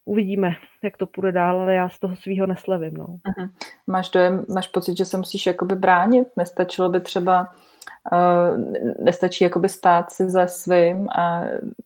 Uvidíme, 0.04 0.56
jak 0.82 0.96
to 0.96 1.06
půjde 1.06 1.32
dál, 1.32 1.60
ale 1.60 1.74
já 1.74 1.88
z 1.88 1.98
toho 1.98 2.16
svého 2.16 2.46
neslevím. 2.46 2.94
No. 2.94 3.06
Uh-huh. 3.06 3.50
Máš 3.86 4.10
dojem, 4.10 4.44
máš 4.54 4.68
pocit, 4.68 4.96
že 4.96 5.04
se 5.04 5.16
musíš 5.16 5.46
jakoby 5.46 5.74
bránit? 5.74 6.28
Nestačilo 6.36 6.88
by 6.88 7.00
třeba 7.00 7.54
nestačí 8.98 9.44
jakoby 9.44 9.68
stát 9.68 10.12
si 10.12 10.30
za 10.30 10.46
svým 10.46 11.08
a 11.08 11.42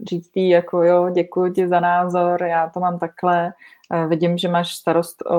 říct 0.09 0.37
jí 0.37 0.49
jako 0.49 0.83
jo, 0.83 1.11
děkuji 1.11 1.53
ti 1.53 1.69
za 1.69 1.81
názor, 1.81 2.43
já 2.43 2.71
to 2.71 2.81
mám 2.81 2.99
takhle, 2.99 3.53
vidím, 4.09 4.39
že 4.39 4.49
máš 4.49 4.75
starost 4.75 5.23
o, 5.27 5.37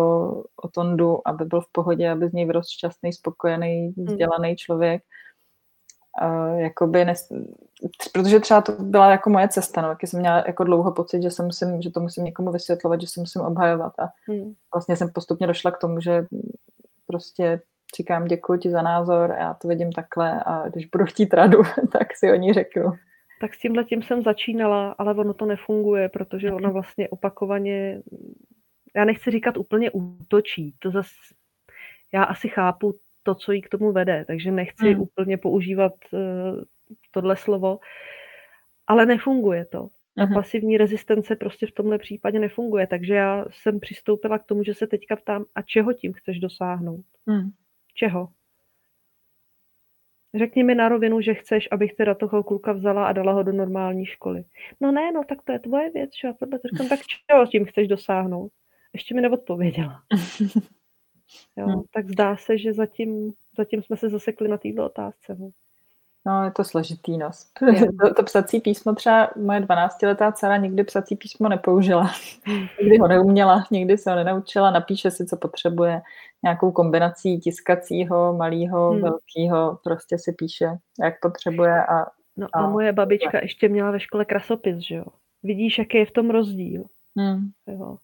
o 0.56 0.68
Tondu, 0.68 1.28
aby 1.28 1.46
byl 1.46 1.62
v 1.62 1.72
pohodě, 1.72 2.10
aby 2.10 2.30
z 2.30 2.34
něj 2.34 2.46
vyrostl 2.46 2.74
šťastný, 2.74 3.14
spokojený, 3.14 3.94
hmm. 3.98 4.06
vzdělaný 4.06 4.56
člověk. 4.56 5.04
Uh, 6.22 6.60
jakoby 6.60 7.06
nes... 7.06 7.30
protože 8.14 8.40
třeba 8.40 8.62
to 8.62 8.72
byla 8.72 9.12
jako 9.12 9.30
moje 9.30 9.48
cesta, 9.48 9.82
no, 9.82 9.88
taky 9.88 10.08
jsem 10.08 10.20
měla 10.20 10.44
jako 10.48 10.64
dlouho 10.64 10.92
pocit, 10.92 11.24
že, 11.24 11.32
se 11.32 11.44
musím, 11.44 11.82
že 11.82 11.92
to 11.92 12.00
musím 12.00 12.24
někomu 12.24 12.52
vysvětlovat, 12.52 13.02
že 13.02 13.08
se 13.08 13.20
musím 13.20 13.42
obhajovat 13.42 13.94
a 14.00 14.10
hmm. 14.28 14.54
vlastně 14.74 14.96
jsem 14.96 15.10
postupně 15.10 15.48
došla 15.48 15.72
k 15.72 15.78
tomu, 15.78 16.02
že 16.02 16.26
prostě 17.08 17.62
říkám 17.98 18.26
děkuji 18.26 18.60
ti 18.60 18.70
za 18.70 18.82
názor, 18.82 19.36
já 19.40 19.54
to 19.54 19.68
vidím 19.68 19.92
takhle 19.92 20.44
a 20.46 20.70
když 20.70 20.86
budu 20.86 21.06
chtít 21.06 21.34
radu, 21.34 21.58
tak 21.92 22.16
si 22.16 22.32
o 22.32 22.36
ní 22.36 22.54
řeknu. 22.54 22.92
Tak 23.42 23.54
s 23.54 23.60
tímhle 23.60 23.84
tím 23.84 24.04
jsem 24.04 24.24
začínala, 24.24 24.96
ale 24.98 25.14
ono 25.14 25.34
to 25.34 25.46
nefunguje, 25.46 26.10
protože 26.10 26.52
ona 26.52 26.70
vlastně 26.70 27.10
opakovaně, 27.10 28.02
já 28.96 29.06
nechci 29.06 29.32
říkat 29.32 29.58
úplně 29.58 29.92
útočí, 29.92 30.76
to 30.80 30.92
zase, 30.92 31.16
já 32.14 32.24
asi 32.24 32.50
chápu 32.50 32.94
to, 33.26 33.36
co 33.36 33.52
jí 33.52 33.62
k 33.62 33.70
tomu 33.70 33.92
vede. 33.92 34.26
Takže 34.28 34.52
nechci 34.52 34.94
hmm. 34.94 35.02
úplně 35.02 35.38
používat 35.38 35.94
uh, 36.12 36.20
tohle 37.12 37.36
slovo, 37.36 37.80
ale 38.88 39.06
nefunguje 39.06 39.66
to. 39.66 39.88
Ta 40.18 40.26
uh-huh. 40.26 40.34
pasivní 40.34 40.78
rezistence 40.78 41.36
prostě 41.36 41.68
v 41.68 41.72
tomhle 41.72 41.98
případě 41.98 42.40
nefunguje, 42.40 42.88
takže 42.88 43.14
já 43.14 43.46
jsem 43.52 43.80
přistoupila 43.80 44.40
k 44.40 44.44
tomu, 44.44 44.64
že 44.64 44.74
se 44.74 44.88
teďka 44.88 45.16
ptám, 45.16 45.46
a 45.56 45.62
čeho 45.62 45.94
tím 45.94 46.14
chceš 46.14 46.40
dosáhnout? 46.40 47.06
Hmm. 47.28 47.52
Čeho? 47.96 48.28
Řekni 50.36 50.64
mi 50.64 50.76
na 50.76 50.90
rovinu, 50.90 51.22
že 51.22 51.34
chceš, 51.34 51.68
abych 51.72 51.94
teda 51.94 52.16
toho 52.16 52.44
kluka 52.44 52.72
vzala 52.72 53.08
a 53.08 53.14
dala 53.14 53.34
ho 53.34 53.44
do 53.44 53.52
normální 53.52 54.06
školy. 54.06 54.44
No 54.82 54.92
ne, 54.92 55.12
no 55.12 55.24
tak 55.30 55.42
to 55.42 55.52
je 55.52 55.60
tvoje 55.60 55.90
věc, 55.90 56.12
že? 56.22 56.30
Tohle 56.40 56.60
říkám, 56.72 56.90
tak 56.90 57.00
čeho 57.32 57.48
tím 57.48 57.66
chceš 57.66 57.88
dosáhnout? 57.88 58.52
Ještě 58.94 59.16
mi 59.16 59.22
neodpověděla. 59.22 60.04
Jo, 61.58 61.68
hmm. 61.68 61.84
Tak 61.94 62.10
zdá 62.10 62.38
se, 62.38 62.58
že 62.58 62.74
zatím, 62.74 63.34
zatím 63.58 63.84
jsme 63.84 63.98
se 63.98 64.10
zasekli 64.10 64.48
na 64.48 64.58
této 64.58 64.86
otázce. 64.86 65.36
No. 65.40 65.50
No, 66.28 66.44
je 66.44 66.52
to 66.52 66.64
složitý, 66.64 67.18
no. 67.18 67.30
To, 67.60 68.14
to 68.16 68.24
psací 68.24 68.60
písmo 68.60 68.96
třeba 68.96 69.30
moje 69.36 69.60
12-letá 69.60 70.32
dcera 70.32 70.58
nikdy 70.58 70.84
psací 70.84 71.16
písmo 71.16 71.50
nepoužila. 71.50 72.12
nikdy 72.82 72.98
ho 72.98 73.08
neuměla, 73.08 73.64
nikdy 73.72 73.98
se 73.98 74.10
ho 74.10 74.16
nenaučila, 74.16 74.72
napíše 74.72 75.12
si, 75.12 75.26
co 75.26 75.38
potřebuje. 75.38 76.02
Nějakou 76.46 76.72
kombinací 76.72 77.40
tiskacího, 77.40 78.34
malého, 78.34 78.92
hmm. 78.92 79.02
velkého, 79.02 79.80
prostě 79.84 80.18
si 80.18 80.32
píše, 80.32 80.78
jak 81.04 81.20
potřebuje. 81.22 81.86
A, 81.86 82.06
no 82.38 82.48
a, 82.54 82.60
a 82.60 82.70
moje 82.70 82.94
babička 82.94 83.40
ještě 83.42 83.70
měla 83.70 83.92
ve 83.92 84.00
škole 84.00 84.26
krasopis, 84.26 84.78
že 84.78 84.96
jo. 84.96 85.06
Vidíš, 85.44 85.78
jaký 85.78 85.98
je 85.98 86.06
v 86.06 86.12
tom 86.12 86.30
rozdíl. 86.30 86.84
Hmm. 87.18 87.50
Jo. 87.68 87.98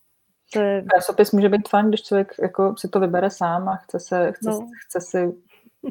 To 0.53 0.61
je... 0.61 0.81
Krasopis 0.81 1.31
může 1.31 1.49
být 1.49 1.69
fajn, 1.69 1.87
když 1.87 2.03
člověk 2.03 2.33
jako 2.41 2.75
si 2.77 2.89
to 2.89 2.99
vybere 2.99 3.29
sám 3.29 3.69
a 3.69 3.75
chce, 3.75 3.99
se, 3.99 4.31
chce, 4.31 4.49
no. 4.49 4.67
chce 4.85 5.01
si 5.01 5.33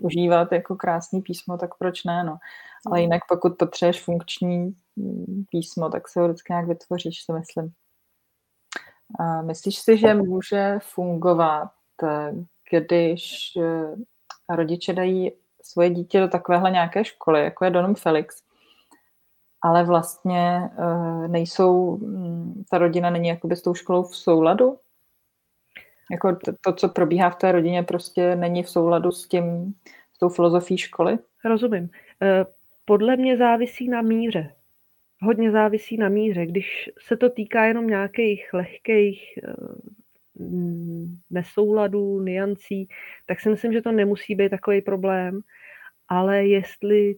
užívat 0.03 0.53
jako 0.53 0.77
krásný 0.77 1.23
písmo, 1.23 1.59
tak 1.59 1.79
proč 1.79 2.05
ne, 2.05 2.25
no. 2.25 2.39
Ale 2.87 2.99
mm. 2.99 3.03
jinak 3.03 3.23
pokud 3.29 3.59
potřebuješ 3.59 4.05
funkční 4.05 4.75
mm, 4.97 5.45
písmo, 5.51 5.91
tak 5.91 6.09
se 6.09 6.21
ho 6.21 6.29
vždycky 6.29 6.53
nějak 6.53 6.69
vytvoříš, 6.69 7.23
si 7.25 7.33
myslím. 7.33 7.73
A 9.21 9.43
myslíš 9.43 9.79
si, 9.79 9.97
že 9.97 10.15
může 10.15 10.79
fungovat, 10.83 11.71
když 12.71 13.53
eh, 13.63 13.97
rodiče 14.57 14.93
dají 14.93 15.33
svoje 15.63 15.91
dítě 15.91 16.21
do 16.21 16.29
takovéhle 16.29 16.71
nějaké 16.71 17.05
školy, 17.05 17.45
jako 17.45 17.65
je 17.65 17.71
Donum 17.71 17.95
Felix, 17.95 18.43
ale 19.63 19.85
vlastně 19.85 20.71
eh, 20.79 21.29
nejsou, 21.29 21.97
mm, 21.97 22.65
ta 22.71 22.79
rodina 22.79 23.11
není 23.11 23.29
jakoby 23.29 23.57
s 23.57 23.63
tou 23.63 23.75
školou 23.75 24.03
v 24.03 24.17
souladu? 24.17 24.79
Jako 26.11 26.39
to, 26.61 26.73
co 26.73 26.89
probíhá 26.89 27.31
v 27.31 27.37
té 27.37 27.53
rodině, 27.53 27.83
prostě 27.83 28.37
není 28.37 28.63
v 28.63 28.71
souladu 28.71 29.13
s 29.13 29.29
tím, 29.29 29.75
s 30.15 30.19
tou 30.19 30.29
filozofií 30.29 30.79
školy? 30.79 31.19
Rozumím. 31.45 31.91
Eh, 32.23 32.47
podle 32.85 33.17
mě 33.17 33.37
závisí 33.37 33.89
na 33.89 34.03
míře. 34.03 34.55
Hodně 35.23 35.51
závisí 35.51 35.97
na 35.97 36.09
míře. 36.09 36.47
Když 36.47 36.91
se 36.99 37.17
to 37.17 37.31
týká 37.31 37.65
jenom 37.65 37.87
nějakých 37.87 38.53
lehkých 38.53 39.39
eh, 39.45 39.53
nesouladů, 41.31 42.21
niancí, 42.21 42.89
tak 43.27 43.41
si 43.41 43.51
myslím, 43.51 43.73
že 43.73 43.83
to 43.83 43.93
nemusí 43.93 44.35
být 44.35 44.51
takový 44.51 44.81
problém. 44.81 45.41
Ale 46.09 46.47
jestli 46.47 47.17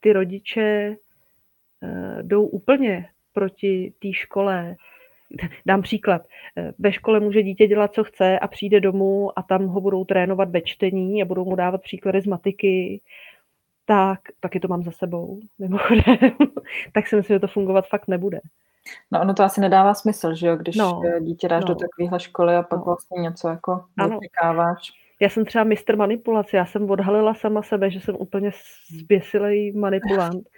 ty 0.00 0.12
rodiče 0.12 0.96
eh, 1.82 2.22
jdou 2.22 2.46
úplně 2.46 3.08
proti 3.32 3.92
té 3.98 4.12
škole, 4.12 4.76
Dám 5.66 5.82
příklad. 5.82 6.22
Ve 6.78 6.92
škole 6.92 7.20
může 7.20 7.42
dítě 7.42 7.66
dělat, 7.66 7.94
co 7.94 8.04
chce 8.04 8.38
a 8.38 8.46
přijde 8.48 8.80
domů 8.80 9.38
a 9.38 9.42
tam 9.42 9.66
ho 9.66 9.80
budou 9.80 10.04
trénovat 10.04 10.50
ve 10.50 10.60
čtení 10.60 11.22
a 11.22 11.24
budou 11.24 11.44
mu 11.44 11.56
dávat 11.56 11.82
příklady 11.82 12.20
z 12.20 12.26
matiky, 12.26 13.00
tak 13.84 14.20
taky 14.40 14.60
to 14.60 14.68
mám 14.68 14.82
za 14.82 14.90
sebou, 14.90 15.40
mimochodem, 15.58 16.16
tak 16.92 17.06
si 17.06 17.16
myslím, 17.16 17.34
že 17.34 17.40
to 17.40 17.46
fungovat 17.46 17.88
fakt 17.88 18.08
nebude. 18.08 18.40
No 19.10 19.20
ono 19.20 19.34
to 19.34 19.42
asi 19.42 19.60
nedává 19.60 19.94
smysl, 19.94 20.34
že 20.34 20.46
jo, 20.46 20.56
když 20.56 20.76
no, 20.76 21.02
dítě 21.20 21.48
dáš 21.48 21.64
no. 21.64 21.68
do 21.68 21.74
takovéhle 21.74 22.20
školy 22.20 22.56
a 22.56 22.62
pak 22.62 22.78
no. 22.78 22.84
vlastně 22.84 23.22
něco 23.22 23.48
jako 23.48 23.84
očekáváš. 24.16 24.92
Já 25.20 25.28
jsem 25.28 25.44
třeba 25.44 25.64
mistr 25.64 25.96
manipulace, 25.96 26.56
já 26.56 26.66
jsem 26.66 26.90
odhalila 26.90 27.34
sama 27.34 27.62
sebe, 27.62 27.90
že 27.90 28.00
jsem 28.00 28.16
úplně 28.18 28.50
zběsilej 29.00 29.72
manipulant, 29.72 30.48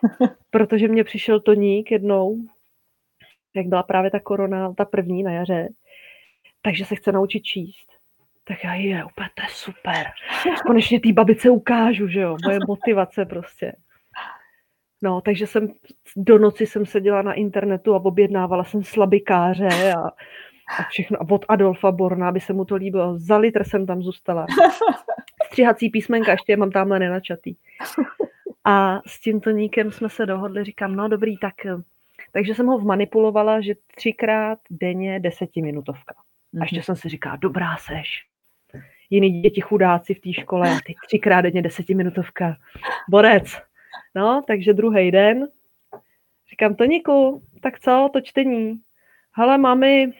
protože 0.50 0.88
mě 0.88 1.04
přišel 1.04 1.40
toník 1.40 1.90
jednou 1.90 2.36
jak 3.54 3.66
byla 3.66 3.82
právě 3.82 4.10
ta 4.10 4.20
korona, 4.20 4.72
ta 4.72 4.84
první 4.84 5.22
na 5.22 5.32
jaře, 5.32 5.68
takže 6.62 6.84
se 6.84 6.96
chce 6.96 7.12
naučit 7.12 7.40
číst. 7.40 7.86
Tak 8.44 8.64
já 8.64 8.74
je, 8.74 9.04
úplně 9.04 9.28
to 9.34 9.42
je 9.42 9.48
super. 9.50 10.06
Konečně 10.66 11.00
té 11.00 11.12
babice 11.12 11.50
ukážu, 11.50 12.08
že 12.08 12.20
jo, 12.20 12.36
moje 12.44 12.58
motivace 12.68 13.24
prostě. 13.24 13.72
No, 15.02 15.20
takže 15.20 15.46
jsem 15.46 15.68
do 16.16 16.38
noci 16.38 16.66
jsem 16.66 16.86
seděla 16.86 17.22
na 17.22 17.32
internetu 17.32 17.94
a 17.94 18.04
objednávala 18.04 18.64
jsem 18.64 18.82
slabikáře 18.84 19.68
a, 19.96 20.00
a 20.78 20.82
všechno. 20.88 21.18
A 21.22 21.30
od 21.30 21.44
Adolfa 21.48 21.92
Borna, 21.92 22.28
aby 22.28 22.40
se 22.40 22.52
mu 22.52 22.64
to 22.64 22.76
líbilo. 22.76 23.18
Za 23.18 23.36
litr 23.36 23.64
jsem 23.64 23.86
tam 23.86 24.02
zůstala. 24.02 24.46
Střihací 25.46 25.90
písmenka, 25.90 26.32
ještě 26.32 26.52
je 26.52 26.56
mám 26.56 26.70
tamhle 26.70 26.98
nenačatý. 26.98 27.54
A 28.64 29.00
s 29.06 29.20
tím 29.20 29.40
toníkem 29.40 29.92
jsme 29.92 30.08
se 30.08 30.26
dohodli, 30.26 30.64
říkám, 30.64 30.96
no 30.96 31.08
dobrý, 31.08 31.38
tak 31.38 31.54
takže 32.32 32.54
jsem 32.54 32.66
ho 32.66 32.78
vmanipulovala, 32.78 33.60
že 33.60 33.74
třikrát 33.96 34.58
denně 34.70 35.20
desetiminutovka. 35.20 36.14
A 36.60 36.64
ještě 36.64 36.76
mhm. 36.76 36.82
jsem 36.82 36.96
si 36.96 37.08
říkala, 37.08 37.36
dobrá 37.36 37.76
seš. 37.76 38.26
Jiný 39.10 39.40
děti 39.40 39.60
chudáci 39.60 40.14
v 40.14 40.20
té 40.20 40.32
škole, 40.32 40.78
ty 40.86 40.94
třikrát 41.06 41.40
denně 41.40 41.62
desetiminutovka. 41.62 42.56
Borec. 43.08 43.69
No, 44.14 44.42
takže 44.46 44.72
druhý 44.72 45.10
den. 45.10 45.48
Říkám, 46.50 46.74
Toniku, 46.74 47.42
tak 47.60 47.80
co, 47.80 48.10
to 48.12 48.20
čtení? 48.20 48.80
Hele, 49.32 49.58
mami, 49.58 50.12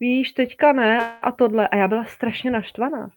víš, 0.00 0.32
teďka 0.32 0.72
ne 0.72 1.18
a 1.18 1.32
tohle. 1.32 1.68
A 1.68 1.76
já 1.76 1.88
byla 1.88 2.04
strašně 2.04 2.50
naštvaná. 2.50 3.10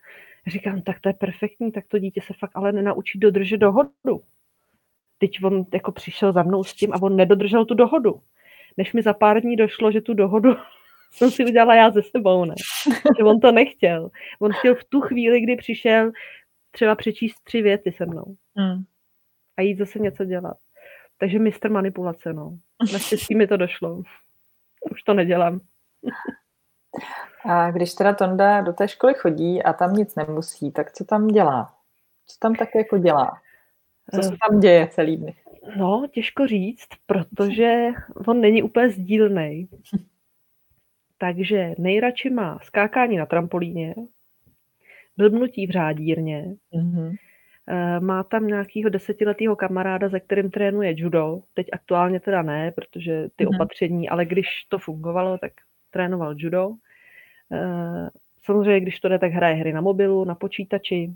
Říkám, 0.47 0.81
tak 0.81 0.99
to 0.99 1.09
je 1.09 1.13
perfektní, 1.13 1.71
tak 1.71 1.87
to 1.87 1.99
dítě 1.99 2.21
se 2.21 2.33
fakt 2.39 2.51
ale 2.53 2.71
nenaučí 2.71 3.19
dodržet 3.19 3.57
dohodu 3.57 4.21
teď 5.21 5.43
on 5.43 5.65
jako 5.73 5.91
přišel 5.91 6.33
za 6.33 6.43
mnou 6.43 6.63
s 6.63 6.73
tím 6.73 6.93
a 6.93 7.01
on 7.01 7.15
nedodržel 7.15 7.65
tu 7.65 7.73
dohodu. 7.73 8.21
Než 8.77 8.93
mi 8.93 9.01
za 9.01 9.13
pár 9.13 9.41
dní 9.41 9.55
došlo, 9.55 9.91
že 9.91 10.01
tu 10.01 10.13
dohodu 10.13 10.55
jsem 11.11 11.31
si 11.31 11.45
udělala 11.45 11.75
já 11.75 11.91
ze 11.91 12.01
sebou, 12.01 12.45
ne? 12.45 12.55
Že 13.17 13.23
on 13.23 13.39
to 13.39 13.51
nechtěl. 13.51 14.09
On 14.39 14.53
chtěl 14.53 14.75
v 14.75 14.83
tu 14.83 15.01
chvíli, 15.01 15.41
kdy 15.41 15.55
přišel 15.55 16.11
třeba 16.71 16.95
přečíst 16.95 17.43
tři 17.43 17.61
věty 17.61 17.91
se 17.91 18.05
mnou. 18.05 18.35
Hmm. 18.55 18.83
A 19.61 19.63
jít 19.63 19.77
zase 19.77 19.99
něco 19.99 20.25
dělat. 20.25 20.57
Takže 21.17 21.39
mistr 21.39 21.71
manipulace, 21.71 22.33
no. 22.33 22.57
Naštěstí 22.93 23.35
mi 23.35 23.47
to 23.47 23.57
došlo. 23.57 24.03
Už 24.91 25.03
to 25.03 25.13
nedělám. 25.13 25.59
A 27.45 27.71
když 27.71 27.93
teda 27.93 28.13
Tonda 28.13 28.61
do 28.61 28.73
té 28.73 28.87
školy 28.87 29.13
chodí 29.13 29.63
a 29.63 29.73
tam 29.73 29.93
nic 29.93 30.15
nemusí, 30.15 30.71
tak 30.71 30.91
co 30.91 31.05
tam 31.05 31.27
dělá? 31.27 31.73
Co 32.25 32.37
tam 32.39 32.55
tak 32.55 32.75
jako 32.75 32.97
dělá? 32.97 33.41
Co 34.15 34.23
se 34.23 34.29
tam 34.29 34.59
děje 34.59 34.87
celý 34.87 35.17
dny? 35.17 35.35
No, 35.77 36.07
těžko 36.11 36.47
říct, 36.47 36.87
protože 37.05 37.87
on 38.27 38.41
není 38.41 38.63
úplně 38.63 38.89
sdílný. 38.89 39.69
Takže 41.17 41.73
nejradši 41.77 42.29
má 42.29 42.59
skákání 42.63 43.17
na 43.17 43.25
trampolíně, 43.25 43.95
blbnutí 45.17 45.67
v 45.67 45.71
řádírně, 45.71 46.55
mm-hmm. 46.73 47.15
Má 47.99 48.23
tam 48.23 48.47
nějakého 48.47 48.89
desetiletého 48.89 49.55
kamaráda, 49.55 50.09
se 50.09 50.19
kterým 50.19 50.51
trénuje 50.51 50.93
judo. 50.97 51.41
Teď 51.53 51.67
aktuálně 51.71 52.19
teda 52.19 52.41
ne, 52.41 52.71
protože 52.71 53.29
ty 53.35 53.45
mm-hmm. 53.45 53.55
opatření, 53.55 54.09
ale 54.09 54.25
když 54.25 54.47
to 54.69 54.79
fungovalo, 54.79 55.37
tak 55.37 55.51
trénoval 55.89 56.35
judo. 56.37 56.71
Eh, 57.51 58.09
samozřejmě, 58.43 58.79
když 58.79 58.99
to 58.99 59.09
jde, 59.09 59.19
tak 59.19 59.31
hraje 59.31 59.55
hry 59.55 59.73
na 59.73 59.81
mobilu, 59.81 60.25
na 60.25 60.35
počítači, 60.35 61.13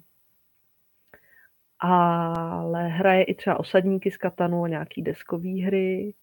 ale 1.80 2.88
hraje 2.88 3.24
i 3.24 3.36
třeba 3.36 3.60
osadníky 3.60 4.12
z 4.12 4.18
Katanu, 4.18 4.66
nějaký 4.66 5.02
deskový 5.02 5.62
hry. 5.62 6.14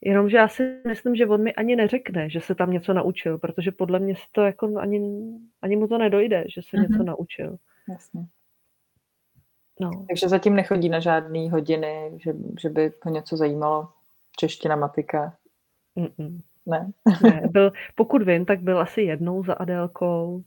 Jenomže 0.00 0.36
já 0.36 0.48
si 0.48 0.76
myslím, 0.86 1.16
že 1.16 1.26
on 1.26 1.42
mi 1.42 1.54
ani 1.54 1.76
neřekne, 1.76 2.30
že 2.30 2.40
se 2.40 2.54
tam 2.54 2.70
něco 2.70 2.92
naučil, 2.92 3.38
protože 3.38 3.72
podle 3.72 3.98
mě 3.98 4.16
se 4.16 4.22
to 4.32 4.42
jako 4.42 4.78
ani, 4.78 5.00
ani 5.62 5.76
mu 5.76 5.88
to 5.88 5.98
nedojde, 5.98 6.44
že 6.54 6.62
se 6.62 6.76
mm-hmm. 6.76 6.90
něco 6.90 7.02
naučil. 7.02 7.56
Jasně. 7.88 8.26
No. 9.80 9.90
Takže 10.08 10.28
zatím 10.28 10.54
nechodí 10.56 10.88
na 10.88 11.00
žádné 11.00 11.50
hodiny, 11.50 12.12
že, 12.16 12.32
že 12.60 12.68
by 12.68 12.92
ho 13.02 13.10
něco 13.10 13.36
zajímalo. 13.36 13.88
Čeština, 14.38 14.76
matika. 14.76 15.32
Mm-mm. 15.96 16.40
Ne. 16.66 16.90
ne 17.22 17.42
byl, 17.50 17.72
pokud 17.94 18.22
vím, 18.22 18.44
tak 18.44 18.60
byl 18.60 18.80
asi 18.80 19.02
jednou 19.02 19.44
za 19.44 19.54
Adélkou. 19.54 20.44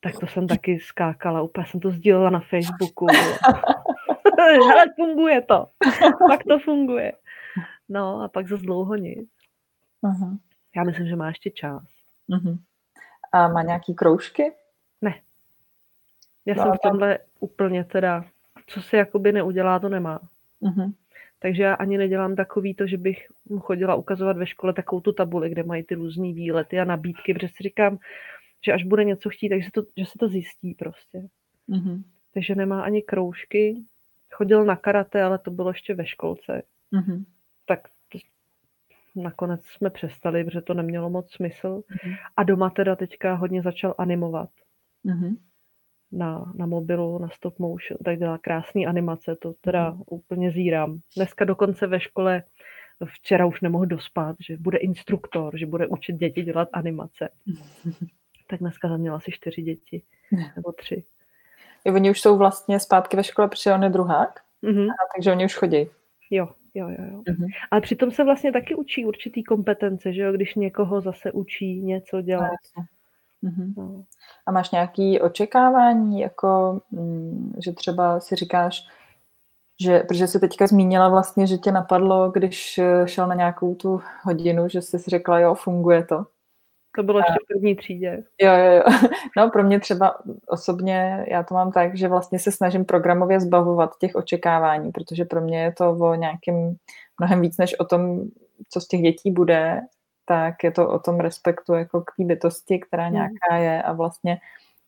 Tak 0.00 0.18
to 0.20 0.26
jsem 0.26 0.46
taky 0.46 0.80
skákala, 0.80 1.42
úplně 1.42 1.66
jsem 1.66 1.80
to 1.80 1.90
sdílela 1.90 2.30
na 2.30 2.40
Facebooku. 2.40 3.06
Ale 4.72 4.84
funguje 4.96 5.42
to. 5.42 5.66
Pak 6.28 6.44
to 6.44 6.58
funguje. 6.58 7.12
No 7.88 8.22
a 8.22 8.28
pak 8.28 8.48
zase 8.48 8.62
dlouho 8.62 8.94
nic. 8.94 9.28
Uh-huh. 10.02 10.38
Já 10.76 10.84
myslím, 10.84 11.08
že 11.08 11.16
má 11.16 11.28
ještě 11.28 11.50
čas. 11.50 11.82
Uh-huh. 12.30 12.58
A 13.32 13.48
má 13.48 13.62
nějaký 13.62 13.94
kroužky? 13.94 14.52
Ne. 15.02 15.14
Já 16.48 16.54
no, 16.54 16.62
jsem 16.62 16.72
v 16.72 16.78
tomhle 16.82 17.18
úplně 17.40 17.84
teda, 17.84 18.24
co 18.66 18.82
se 18.82 18.96
jakoby 18.96 19.32
neudělá, 19.32 19.78
to 19.78 19.88
nemá. 19.88 20.20
Uh-huh. 20.62 20.92
Takže 21.38 21.62
já 21.62 21.74
ani 21.74 21.98
nedělám 21.98 22.36
takový 22.36 22.74
to, 22.74 22.86
že 22.86 22.96
bych 22.96 23.26
mu 23.48 23.58
chodila 23.60 23.94
ukazovat 23.94 24.36
ve 24.36 24.46
škole 24.46 24.72
takovou 24.72 25.00
tu 25.00 25.12
tabuli, 25.12 25.50
kde 25.50 25.62
mají 25.62 25.82
ty 25.82 25.94
různé 25.94 26.32
výlety 26.32 26.80
a 26.80 26.84
nabídky, 26.84 27.34
protože 27.34 27.48
si 27.48 27.62
říkám, 27.62 27.98
že 28.64 28.72
až 28.72 28.84
bude 28.84 29.04
něco 29.04 29.30
chtít, 29.30 29.48
takže 29.48 29.64
se 29.64 29.70
to, 29.72 29.82
že 29.96 30.06
se 30.06 30.18
to 30.18 30.28
zjistí 30.28 30.74
prostě. 30.74 31.28
Mm-hmm. 31.68 32.02
Takže 32.34 32.54
nemá 32.54 32.82
ani 32.82 33.02
kroužky. 33.02 33.76
Chodil 34.30 34.64
na 34.64 34.76
karate, 34.76 35.22
ale 35.22 35.38
to 35.38 35.50
bylo 35.50 35.70
ještě 35.70 35.94
ve 35.94 36.06
školce. 36.06 36.62
Mm-hmm. 36.92 37.24
Tak 37.66 37.88
to, 38.12 38.18
nakonec 39.14 39.66
jsme 39.66 39.90
přestali, 39.90 40.44
protože 40.44 40.60
to 40.60 40.74
nemělo 40.74 41.10
moc 41.10 41.30
smysl. 41.30 41.82
Mm-hmm. 41.90 42.16
A 42.36 42.42
doma 42.42 42.70
teda 42.70 42.96
teďka 42.96 43.34
hodně 43.34 43.62
začal 43.62 43.94
animovat. 43.98 44.50
Mm-hmm. 45.06 45.36
Na, 46.12 46.52
na 46.54 46.66
mobilu, 46.66 47.18
na 47.18 47.28
stop 47.28 47.58
motion, 47.58 47.98
tak 48.04 48.18
dělá 48.18 48.38
krásný 48.38 48.86
animace, 48.86 49.36
to 49.36 49.52
teda 49.60 49.92
mm-hmm. 49.92 50.04
úplně 50.10 50.50
zírám. 50.50 50.98
Dneska 51.16 51.44
dokonce 51.44 51.86
ve 51.86 52.00
škole 52.00 52.42
včera 53.04 53.46
už 53.46 53.60
nemohl 53.60 53.86
dospat, 53.86 54.36
že 54.46 54.56
bude 54.56 54.78
instruktor, 54.78 55.58
že 55.58 55.66
bude 55.66 55.86
učit 55.86 56.16
děti 56.16 56.42
dělat 56.42 56.68
animace. 56.72 57.28
tak 58.46 58.60
dneska 58.60 58.88
tam 58.88 59.00
měla 59.00 59.16
asi 59.16 59.32
čtyři 59.32 59.62
děti, 59.62 60.02
nebo 60.56 60.72
tři. 60.72 61.04
Jo, 61.84 61.94
oni 61.94 62.10
už 62.10 62.20
jsou 62.20 62.38
vlastně 62.38 62.80
zpátky 62.80 63.16
ve 63.16 63.24
škole, 63.24 63.48
protože 63.48 63.72
on 63.72 63.82
je 63.82 63.88
druhák, 63.88 64.40
mm-hmm. 64.62 64.90
a, 64.90 64.94
takže 65.16 65.30
oni 65.30 65.44
už 65.44 65.54
chodí. 65.54 65.86
Jo, 66.30 66.48
jo, 66.74 66.88
jo. 66.88 67.04
jo. 67.12 67.22
Mm-hmm. 67.28 67.46
Ale 67.70 67.80
přitom 67.80 68.10
se 68.10 68.24
vlastně 68.24 68.52
taky 68.52 68.74
učí 68.74 69.06
určitý 69.06 69.44
kompetence, 69.44 70.12
že 70.12 70.22
jo, 70.22 70.32
když 70.32 70.54
někoho 70.54 71.00
zase 71.00 71.32
učí 71.32 71.82
něco 71.82 72.20
dělat. 72.22 72.50
Mm-hmm. 73.44 73.74
no. 73.76 74.04
A 74.46 74.52
máš 74.52 74.70
nějaké 74.70 75.20
očekávání, 75.20 76.20
jako, 76.20 76.80
mm, 76.90 77.52
že 77.64 77.72
třeba 77.72 78.20
si 78.20 78.36
říkáš, 78.36 78.82
že, 79.80 80.00
protože 80.00 80.26
jsi 80.26 80.40
teďka 80.40 80.66
zmínila 80.66 81.08
vlastně, 81.08 81.46
že 81.46 81.58
tě 81.58 81.72
napadlo, 81.72 82.30
když 82.30 82.78
eh, 82.78 83.08
šel 83.08 83.26
na 83.26 83.34
nějakou 83.34 83.74
tu 83.74 84.00
hodinu, 84.22 84.68
že 84.68 84.82
jsi 84.82 84.98
si 84.98 85.10
řekla, 85.10 85.40
jo, 85.40 85.54
funguje 85.54 86.04
to. 86.04 86.24
To 86.96 87.02
bylo 87.02 87.18
ještě 87.18 87.32
v 87.44 87.46
první 87.46 87.76
třídě. 87.76 88.24
Jo, 88.40 88.52
jo, 88.52 88.72
jo. 88.72 88.82
No 89.36 89.50
pro 89.50 89.62
mě 89.62 89.80
třeba 89.80 90.18
osobně, 90.46 91.26
já 91.28 91.42
to 91.42 91.54
mám 91.54 91.72
tak, 91.72 91.96
že 91.96 92.08
vlastně 92.08 92.38
se 92.38 92.52
snažím 92.52 92.84
programově 92.84 93.40
zbavovat 93.40 93.90
těch 94.00 94.14
očekávání, 94.14 94.92
protože 94.92 95.24
pro 95.24 95.40
mě 95.40 95.62
je 95.62 95.72
to 95.72 95.90
o 95.90 96.14
nějakým 96.14 96.76
mnohem 97.20 97.40
víc 97.40 97.58
než 97.58 97.78
o 97.78 97.84
tom, 97.84 98.20
co 98.70 98.80
z 98.80 98.88
těch 98.88 99.02
dětí 99.02 99.30
bude, 99.30 99.80
tak 100.28 100.64
je 100.64 100.70
to 100.70 100.88
o 100.88 100.98
tom 100.98 101.20
respektu 101.20 101.74
jako 101.74 102.00
k 102.00 102.12
té 102.16 102.24
bytosti, 102.24 102.78
která 102.78 103.04
hmm. 103.04 103.12
nějaká 103.12 103.56
je 103.56 103.82
a 103.82 103.92
vlastně 103.92 104.38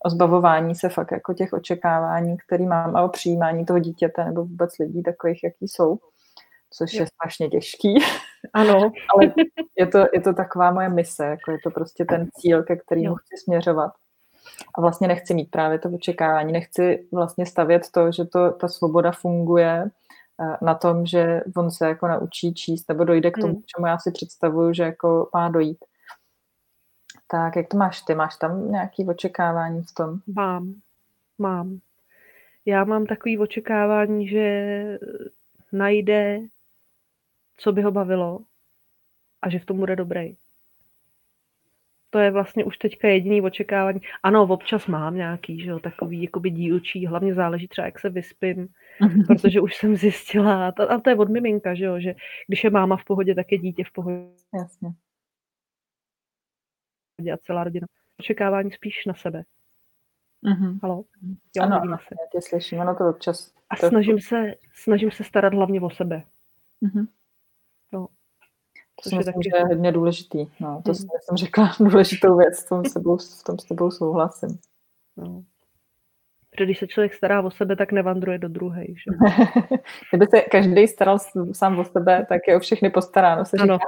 o 0.05 0.11
zbavování 0.11 0.75
se 0.75 0.89
fakt 0.89 1.13
jako 1.13 1.35
těch 1.35 1.53
očekávání, 1.53 2.37
které 2.47 2.65
mám 2.65 2.97
a 2.97 3.03
o 3.03 3.09
přijímání 3.09 3.67
toho 3.67 3.79
dítěte 3.79 4.25
nebo 4.25 4.45
vůbec 4.45 4.79
lidí 4.79 5.03
takových, 5.03 5.45
jaký 5.45 5.69
jsou 5.69 5.99
což 6.71 6.93
je 6.93 7.07
strašně 7.07 7.49
těžký. 7.49 7.95
Ano. 8.53 8.93
Ale 9.15 9.33
je 9.79 9.87
to, 9.87 9.99
je 10.13 10.21
to 10.21 10.33
taková 10.33 10.71
moje 10.71 10.89
mise, 10.89 11.27
jako 11.27 11.51
je 11.51 11.59
to 11.65 11.71
prostě 11.71 12.05
ten 12.05 12.29
cíl, 12.35 12.63
ke 12.63 12.77
kterému 12.77 13.15
chci 13.15 13.37
směřovat. 13.45 13.93
A 14.75 14.81
vlastně 14.81 15.09
nechci 15.09 15.35
mít 15.35 15.51
právě 15.51 15.79
to 15.79 15.89
očekávání, 15.89 16.53
nechci 16.53 17.09
vlastně 17.13 17.47
stavět 17.47 17.83
to, 17.91 18.13
že 18.13 18.25
to, 18.25 18.51
ta 18.51 18.69
svoboda 18.69 19.13
funguje 19.13 19.91
na 20.63 20.75
tom, 20.75 21.07
že 21.07 21.41
on 21.57 21.71
se 21.71 21.87
jako 21.87 22.09
naučí 22.09 22.55
číst 22.55 22.89
nebo 22.89 23.05
dojde 23.05 23.31
k 23.31 23.39
tomu, 23.39 23.53
hmm. 23.53 23.63
čemu 23.67 23.87
já 23.87 23.99
si 23.99 24.11
představuju, 24.13 24.73
že 24.73 24.83
jako 24.83 25.29
má 25.35 25.49
dojít. 25.49 25.85
Tak 27.31 27.57
jak 27.57 27.69
to 27.69 27.77
máš 27.77 28.03
ty? 28.03 28.15
Máš 28.15 28.37
tam 28.37 28.73
nějaké 28.73 29.05
očekávání 29.05 29.83
v 29.83 29.95
tom? 29.95 30.19
Mám, 30.27 30.75
mám. 31.39 31.81
Já 32.67 32.85
mám 32.85 33.07
takové 33.07 33.39
očekávání, 33.39 34.29
že 34.29 34.99
najde 35.73 36.41
co 37.61 37.73
by 37.73 37.83
ho 37.83 37.91
bavilo 37.91 38.41
a 39.43 39.51
že 39.51 39.59
v 39.59 39.65
tom 39.65 39.77
bude 39.77 39.97
dobrý. 39.97 40.37
To 42.11 42.19
je 42.19 42.31
vlastně 42.31 42.65
už 42.65 42.79
teďka 42.79 43.09
jediný 43.09 43.43
očekávání. 43.43 44.01
Ano, 44.23 44.43
občas 44.43 44.87
mám 44.87 45.17
nějaký, 45.17 45.61
že 45.61 45.71
jo, 45.71 45.81
takový 45.81 46.23
jakoby 46.23 46.51
dílčí, 46.51 47.07
hlavně 47.07 47.35
záleží 47.35 47.69
třeba, 47.69 47.87
jak 47.87 47.99
se 47.99 48.11
vyspím, 48.11 48.69
protože 49.27 49.61
už 49.61 49.77
jsem 49.77 49.97
zjistila, 49.97 50.69
a 50.69 51.01
to 51.01 51.11
je 51.11 51.17
od 51.17 51.29
miminka, 51.29 51.75
že 51.75 51.85
jo, 51.85 52.01
že 52.01 52.15
když 52.47 52.65
je 52.65 52.71
máma 52.71 52.97
v 52.97 53.05
pohodě, 53.05 53.35
tak 53.35 53.53
je 53.53 53.59
dítě 53.59 53.85
v 53.85 53.93
pohodě. 53.93 54.27
Jasně. 54.55 54.89
A 57.33 57.37
celá 57.37 57.65
rodina. 57.65 57.87
Očekávání 58.21 58.71
spíš 58.71 59.07
na 59.07 59.15
sebe. 59.15 59.43
Mm-hmm. 60.45 60.79
Halo? 60.83 61.05
Jo, 61.57 61.63
ano, 61.63 61.81
ano, 61.83 61.99
se. 61.99 62.15
já 62.21 62.27
tě 62.33 62.49
slyším, 62.49 62.79
ono 62.79 62.95
to 62.95 63.09
občas. 63.11 63.55
A 63.71 63.77
snažím 63.77 64.21
se, 64.21 64.55
snažím 64.75 65.11
se 65.11 65.25
starat 65.25 65.55
hlavně 65.55 65.81
o 65.81 65.91
sebe. 65.91 66.23
Mm-hmm. 66.83 67.07
No. 69.01 69.03
To 69.03 69.09
si 69.09 69.17
myslím, 69.17 69.43
že 69.43 69.51
je 69.57 69.65
hodně 69.65 69.93
důležitý. 69.93 70.47
No, 70.61 70.83
to 70.85 70.93
hmm. 70.93 71.09
jsem 71.23 71.37
řekla 71.37 71.73
důležitou 71.81 72.37
věc, 72.37 72.65
v 72.65 72.69
tom, 72.69 72.85
s 72.85 72.93
tebou, 72.93 73.17
v 73.17 73.45
tom 73.47 73.59
s 73.59 73.65
tebou 73.65 73.91
souhlasím. 73.91 74.59
No. 75.17 75.43
Protože 76.51 76.65
když 76.65 76.79
se 76.79 76.87
člověk 76.87 77.15
stará 77.15 77.43
o 77.43 77.51
sebe, 77.51 77.77
tak 77.77 77.93
nevandruje 77.93 78.39
do 78.39 78.49
druhé. 78.49 78.85
Kdyby 80.11 80.27
se 80.27 80.41
každý 80.41 80.89
staral 80.89 81.19
sám 81.53 81.79
o 81.79 81.85
sebe, 81.85 82.27
tak 82.29 82.41
je 82.49 82.57
o 82.57 82.61
všechny 82.61 82.91
postaráno, 82.91 83.45
se 83.45 83.57
ano. 83.57 83.79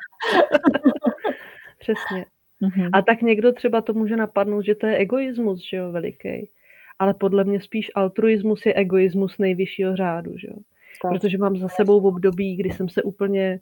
Přesně. 1.79 2.27
Mm-hmm. 2.63 2.91
A 2.93 3.03
tak 3.03 3.23
někdo 3.23 3.53
třeba 3.53 3.81
to 3.81 3.93
může 3.93 4.17
napadnout, 4.17 4.63
že 4.63 4.75
to 4.75 4.87
je 4.87 4.97
egoismus, 4.97 5.69
že 5.71 5.77
jo, 5.77 5.93
veliký. 5.93 6.51
Ale 6.99 7.15
podle 7.15 7.45
mě 7.45 7.61
spíš 7.61 7.91
altruismus 7.95 8.67
je 8.67 8.75
egoismus 8.75 9.39
nejvyššího 9.39 9.97
řádu, 9.97 10.39
že 10.39 10.49
jo. 10.49 10.57
Tak. 11.03 11.13
Protože 11.13 11.39
mám 11.39 11.57
za 11.57 11.69
sebou 11.69 12.01
v 12.01 12.07
období, 12.07 12.57
kdy 12.57 12.71
jsem 12.71 12.89
se 12.89 13.03
úplně 13.03 13.61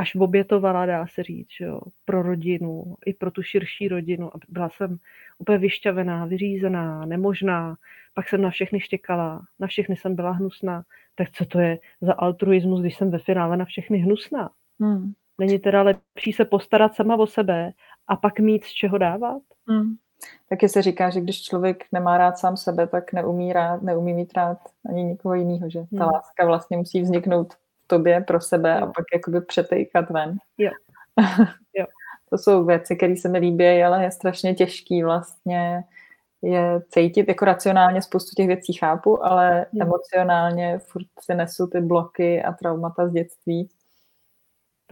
až 0.00 0.14
obětovala, 0.14 0.86
dá 0.86 1.06
se 1.06 1.22
říct, 1.22 1.60
jo, 1.60 1.80
pro 2.04 2.22
rodinu, 2.22 2.96
i 3.06 3.14
pro 3.14 3.30
tu 3.30 3.42
širší 3.42 3.88
rodinu. 3.88 4.36
A 4.36 4.38
byla 4.48 4.68
jsem 4.68 4.96
úplně 5.38 5.58
vyšťavená, 5.58 6.26
vyřízená, 6.26 7.04
nemožná, 7.04 7.76
pak 8.14 8.28
jsem 8.28 8.42
na 8.42 8.50
všechny 8.50 8.80
štěkala, 8.80 9.42
na 9.58 9.66
všechny 9.66 9.96
jsem 9.96 10.14
byla 10.14 10.30
hnusná. 10.30 10.82
Tak 11.14 11.30
co 11.30 11.44
to 11.44 11.60
je 11.60 11.78
za 12.00 12.12
altruismus, 12.12 12.80
když 12.80 12.96
jsem 12.96 13.10
ve 13.10 13.18
finále 13.18 13.56
na 13.56 13.64
všechny 13.64 13.98
hnusná? 13.98 14.50
Hmm. 14.80 15.12
Není 15.38 15.58
teda 15.58 15.82
lepší 15.82 16.32
se 16.32 16.44
postarat 16.44 16.94
sama 16.94 17.16
o 17.16 17.26
sebe 17.26 17.72
a 18.06 18.16
pak 18.16 18.40
mít 18.40 18.64
z 18.64 18.72
čeho 18.72 18.98
dávat? 18.98 19.42
Hmm. 19.68 19.94
Taky 20.48 20.68
se 20.68 20.82
říká, 20.82 21.10
že 21.10 21.20
když 21.20 21.42
člověk 21.42 21.84
nemá 21.92 22.18
rád 22.18 22.38
sám 22.38 22.56
sebe, 22.56 22.86
tak 22.86 23.12
neumí, 23.12 23.52
rád, 23.52 23.82
neumí 23.82 24.14
mít 24.14 24.32
rád 24.36 24.58
ani 24.90 25.04
nikoho 25.04 25.34
jiného, 25.34 25.70
že 25.70 25.80
ta 25.80 26.04
hmm. 26.04 26.12
láska 26.14 26.46
vlastně 26.46 26.76
musí 26.76 27.02
vzniknout 27.02 27.54
tobě 27.90 28.20
pro 28.20 28.40
sebe 28.40 28.76
jo. 28.80 28.86
a 28.86 28.86
pak 28.86 29.04
jakoby 29.14 29.40
přetejkat 29.40 30.10
ven. 30.10 30.36
Jo. 30.58 30.70
jo. 31.76 31.86
to 32.30 32.38
jsou 32.38 32.64
věci, 32.64 32.96
které 32.96 33.16
se 33.16 33.28
mi 33.28 33.38
líbí, 33.38 33.82
ale 33.82 34.04
je 34.04 34.10
strašně 34.10 34.54
těžký 34.54 35.02
vlastně 35.02 35.84
je 36.42 36.82
cítit, 36.88 37.28
jako 37.28 37.44
racionálně 37.44 38.02
spoustu 38.02 38.30
těch 38.36 38.46
věcí 38.46 38.72
chápu, 38.72 39.24
ale 39.24 39.66
hmm. 39.72 39.82
emocionálně 39.82 40.78
furt 40.78 41.06
si 41.20 41.34
nesu 41.34 41.66
ty 41.66 41.80
bloky 41.80 42.42
a 42.42 42.52
traumata 42.52 43.08
z 43.08 43.12
dětství. 43.12 43.68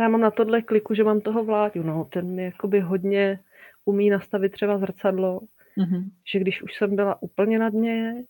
Já 0.00 0.08
mám 0.08 0.20
na 0.20 0.30
tohle 0.30 0.62
kliku, 0.62 0.94
že 0.94 1.04
mám 1.04 1.20
toho 1.20 1.44
vládu, 1.44 1.82
no, 1.82 2.04
ten 2.04 2.34
mi 2.34 2.44
jakoby 2.44 2.80
hodně 2.80 3.40
umí 3.84 4.10
nastavit 4.10 4.52
třeba 4.52 4.78
zrcadlo, 4.78 5.40
mm-hmm. 5.78 6.04
že 6.32 6.38
když 6.38 6.62
už 6.62 6.76
jsem 6.76 6.96
byla 6.96 7.22
úplně 7.22 7.58
na 7.58 7.70
dně 7.70 8.24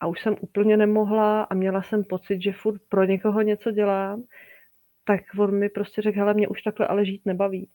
a 0.00 0.06
už 0.06 0.20
jsem 0.20 0.36
úplně 0.40 0.76
nemohla 0.76 1.42
a 1.42 1.54
měla 1.54 1.82
jsem 1.82 2.04
pocit, 2.04 2.42
že 2.42 2.52
furt 2.52 2.82
pro 2.88 3.04
někoho 3.04 3.42
něco 3.42 3.70
dělám, 3.70 4.22
tak 5.04 5.20
on 5.38 5.58
mi 5.58 5.68
prostě 5.68 6.02
řekl, 6.02 6.18
hele, 6.18 6.34
mě 6.34 6.48
už 6.48 6.62
takhle 6.62 6.86
ale 6.86 7.04
žít 7.04 7.26
nebaví. 7.26 7.70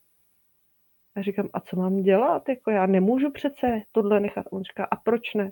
A 1.16 1.22
říkám, 1.22 1.50
a 1.54 1.60
co 1.60 1.76
mám 1.76 2.02
dělat? 2.02 2.50
Jako 2.50 2.72
já 2.72 2.86
nemůžu 2.86 3.32
přece 3.32 3.82
tohle 3.92 4.20
nechat. 4.20 4.46
On 4.52 4.64
říká, 4.64 4.86
a 4.92 4.96
proč 4.96 5.34
ne? 5.34 5.52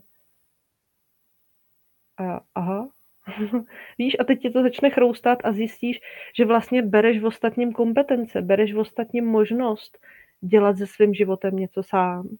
A 2.18 2.24
já, 2.24 2.40
aha. 2.56 2.90
Víš, 3.98 4.16
a 4.20 4.24
teď 4.24 4.42
tě 4.42 4.50
to 4.50 4.62
začne 4.64 4.90
chroustat 4.90 5.40
a 5.44 5.52
zjistíš, 5.52 6.00
že 6.38 6.46
vlastně 6.46 6.82
bereš 6.82 7.22
v 7.22 7.26
ostatním 7.26 7.74
kompetence, 7.74 8.42
bereš 8.42 8.74
v 8.74 8.80
ostatním 8.80 9.26
možnost 9.26 9.98
dělat 10.42 10.78
se 10.78 10.88
svým 10.88 11.14
životem 11.14 11.56
něco 11.56 11.84
sám. 11.84 12.38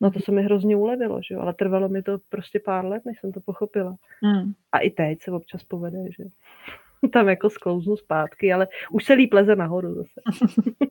No 0.00 0.10
to 0.10 0.20
se 0.20 0.32
mi 0.32 0.42
hrozně 0.42 0.76
ulevilo, 0.76 1.20
že 1.22 1.34
jo? 1.34 1.40
ale 1.40 1.54
trvalo 1.54 1.88
mi 1.88 2.02
to 2.02 2.18
prostě 2.28 2.60
pár 2.60 2.84
let, 2.84 3.02
než 3.04 3.20
jsem 3.20 3.32
to 3.32 3.40
pochopila. 3.40 3.96
Hmm. 4.22 4.52
A 4.72 4.78
i 4.78 4.90
teď 4.90 5.22
se 5.22 5.30
občas 5.30 5.64
povede, 5.64 6.04
že 6.18 6.24
tam 7.12 7.28
jako 7.28 7.50
sklouznu 7.50 7.96
zpátky, 7.96 8.52
ale 8.52 8.68
už 8.90 9.04
se 9.04 9.12
líp 9.12 9.32
leze 9.32 9.56
nahoru 9.56 9.94
zase. 9.94 10.20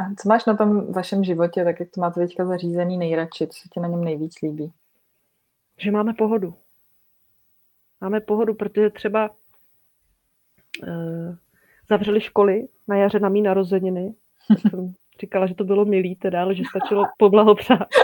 A 0.00 0.14
co 0.14 0.28
máš 0.28 0.44
na 0.44 0.56
tom 0.56 0.92
vašem 0.92 1.24
životě, 1.24 1.64
tak 1.64 1.80
jak 1.80 1.88
to 1.90 2.00
máte 2.00 2.20
teďka 2.20 2.44
zařízený 2.44 2.98
nejradši, 2.98 3.46
co 3.46 3.60
se 3.60 3.68
ti 3.72 3.80
na 3.80 3.88
něm 3.88 4.04
nejvíc 4.04 4.40
líbí? 4.42 4.72
Že 5.78 5.90
máme 5.90 6.14
pohodu. 6.14 6.54
Máme 8.00 8.20
pohodu, 8.20 8.54
protože 8.54 8.90
třeba 8.90 9.30
uh, 10.82 11.36
zavřeli 11.88 12.20
školy 12.20 12.68
na 12.88 12.96
jaře 12.96 13.18
na 13.18 13.28
mý 13.28 13.42
narozeniny 13.42 14.14
jsem 14.56 14.94
říkala, 15.20 15.46
že 15.46 15.54
to 15.54 15.64
bylo 15.64 15.84
milý 15.84 16.16
teda, 16.16 16.42
ale 16.42 16.54
že 16.54 16.62
stačilo 16.70 17.04
poblahopřát. 17.18 17.88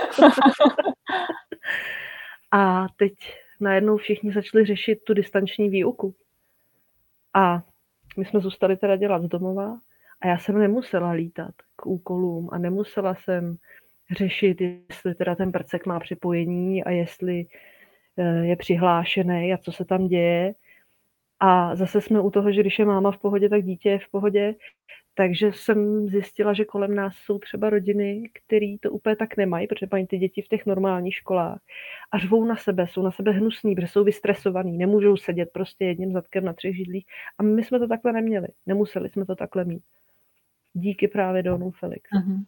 A 2.50 2.86
teď 2.96 3.12
najednou 3.60 3.96
všichni 3.96 4.32
začali 4.32 4.64
řešit 4.64 4.98
tu 5.04 5.14
distanční 5.14 5.68
výuku. 5.68 6.14
A 7.34 7.62
my 8.16 8.24
jsme 8.24 8.40
zůstali 8.40 8.76
teda 8.76 8.96
dělat 8.96 9.22
z 9.22 9.28
domova 9.28 9.78
a 10.20 10.26
já 10.26 10.38
jsem 10.38 10.58
nemusela 10.58 11.10
lítat 11.10 11.54
k 11.76 11.86
úkolům 11.86 12.48
a 12.52 12.58
nemusela 12.58 13.14
jsem 13.14 13.56
řešit, 14.10 14.60
jestli 14.60 15.14
teda 15.14 15.34
ten 15.34 15.52
prcek 15.52 15.86
má 15.86 16.00
připojení 16.00 16.84
a 16.84 16.90
jestli 16.90 17.46
eh, 18.16 18.46
je 18.46 18.56
přihlášený 18.56 19.52
a 19.54 19.58
co 19.58 19.72
se 19.72 19.84
tam 19.84 20.08
děje. 20.08 20.54
A 21.40 21.76
zase 21.76 22.00
jsme 22.00 22.20
u 22.20 22.30
toho, 22.30 22.52
že 22.52 22.60
když 22.60 22.78
je 22.78 22.84
máma 22.84 23.10
v 23.10 23.18
pohodě, 23.18 23.48
tak 23.48 23.62
dítě 23.62 23.90
je 23.90 23.98
v 23.98 24.10
pohodě. 24.10 24.54
Takže 25.16 25.52
jsem 25.52 26.08
zjistila, 26.08 26.52
že 26.52 26.64
kolem 26.64 26.94
nás 26.94 27.16
jsou 27.16 27.38
třeba 27.38 27.70
rodiny, 27.70 28.30
které 28.32 28.76
to 28.80 28.90
úplně 28.90 29.16
tak 29.16 29.36
nemají, 29.36 29.66
protože 29.66 29.88
mají 29.92 30.06
ty 30.06 30.18
děti 30.18 30.42
v 30.42 30.48
těch 30.48 30.66
normálních 30.66 31.14
školách 31.14 31.60
a 32.10 32.18
řvou 32.18 32.44
na 32.44 32.56
sebe, 32.56 32.86
jsou 32.86 33.02
na 33.02 33.10
sebe 33.10 33.32
hnusní, 33.32 33.74
protože 33.74 33.88
jsou 33.88 34.04
vystresovaní, 34.04 34.78
nemůžou 34.78 35.16
sedět 35.16 35.50
prostě 35.52 35.84
jedním 35.84 36.12
zadkem 36.12 36.44
na 36.44 36.52
třech 36.52 36.76
židlích. 36.76 37.06
A 37.38 37.42
my 37.42 37.64
jsme 37.64 37.78
to 37.78 37.88
takhle 37.88 38.12
neměli, 38.12 38.48
nemuseli 38.66 39.08
jsme 39.08 39.26
to 39.26 39.36
takhle 39.36 39.64
mít. 39.64 39.82
Díky 40.72 41.08
právě 41.08 41.42
Donu 41.42 41.70
Felix. 41.70 42.10
Uh-huh. 42.10 42.44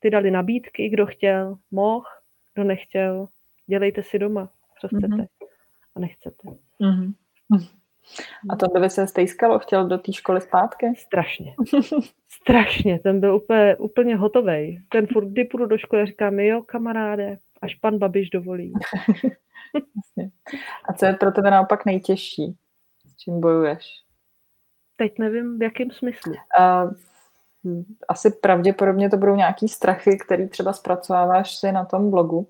Ty 0.00 0.10
dali 0.10 0.30
nabídky, 0.30 0.88
kdo 0.88 1.06
chtěl, 1.06 1.56
mohl, 1.70 2.04
kdo 2.54 2.64
nechtěl, 2.64 3.28
dělejte 3.66 4.02
si 4.02 4.18
doma, 4.18 4.50
co 4.80 4.88
chcete 4.88 5.06
uh-huh. 5.06 5.26
a 5.94 6.00
nechcete. 6.00 6.48
Uh-huh. 6.80 7.12
A 8.50 8.56
to 8.56 8.80
by 8.80 8.90
se 8.90 9.06
stejskalo, 9.06 9.58
chtěl 9.58 9.88
do 9.88 9.98
té 9.98 10.12
školy 10.12 10.40
zpátky? 10.40 10.86
Strašně. 10.96 11.54
Strašně, 12.28 12.98
ten 12.98 13.20
byl 13.20 13.36
úplně, 13.36 13.76
úplně 13.76 14.16
hotový. 14.16 14.82
Ten 14.88 15.06
furt, 15.06 15.26
kdy 15.26 15.44
půjdu 15.44 15.66
do 15.66 15.78
školy, 15.78 16.06
říkám, 16.06 16.38
jo, 16.38 16.62
kamaráde, 16.62 17.38
až 17.62 17.74
pan 17.74 17.98
Babiš 17.98 18.30
dovolí. 18.30 18.72
A 20.88 20.92
co 20.92 21.06
je 21.06 21.12
pro 21.12 21.32
tebe 21.32 21.50
naopak 21.50 21.84
nejtěžší? 21.84 22.56
S 23.06 23.16
čím 23.16 23.40
bojuješ? 23.40 23.86
Teď 24.96 25.18
nevím, 25.18 25.58
v 25.58 25.62
jakém 25.62 25.90
smyslu. 25.90 26.32
Uh, 26.58 26.92
asi 28.08 28.30
pravděpodobně 28.30 29.10
to 29.10 29.16
budou 29.16 29.36
nějaký 29.36 29.68
strachy, 29.68 30.18
který 30.18 30.48
třeba 30.48 30.72
zpracováváš 30.72 31.56
si 31.56 31.72
na 31.72 31.84
tom 31.84 32.10
blogu. 32.10 32.48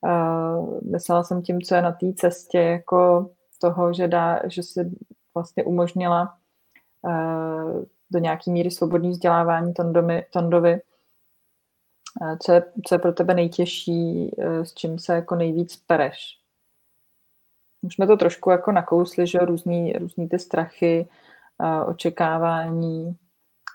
Uh, 0.00 0.80
myslela 0.92 1.24
jsem 1.24 1.42
tím, 1.42 1.62
co 1.62 1.74
je 1.74 1.82
na 1.82 1.92
té 1.92 2.12
cestě, 2.12 2.58
jako 2.58 3.30
toho, 3.64 3.92
že, 3.92 4.08
dá, 4.08 4.40
že 4.48 4.62
si 4.62 4.90
vlastně 5.34 5.64
umožnila 5.64 6.36
uh, 7.02 7.84
do 8.10 8.18
nějaké 8.18 8.50
míry 8.50 8.70
svobodný 8.70 9.10
vzdělávání 9.10 9.74
Tondovi, 9.74 10.26
Tondovi. 10.32 10.80
Uh, 12.20 12.36
co, 12.38 12.52
je, 12.52 12.62
co 12.86 12.94
je 12.94 12.98
pro 12.98 13.12
tebe 13.12 13.34
nejtěžší, 13.34 14.30
uh, 14.36 14.62
s 14.62 14.74
čím 14.74 14.98
se 14.98 15.14
jako 15.14 15.34
nejvíc 15.34 15.76
pereš? 15.76 16.38
Už 17.82 17.94
jsme 17.94 18.06
to 18.06 18.16
trošku 18.16 18.50
jako 18.50 18.72
nakousli, 18.72 19.26
že 19.26 19.38
různý, 19.38 19.92
různý 19.92 20.28
ty 20.28 20.38
strachy, 20.38 21.08
uh, 21.58 21.88
očekávání, 21.90 23.16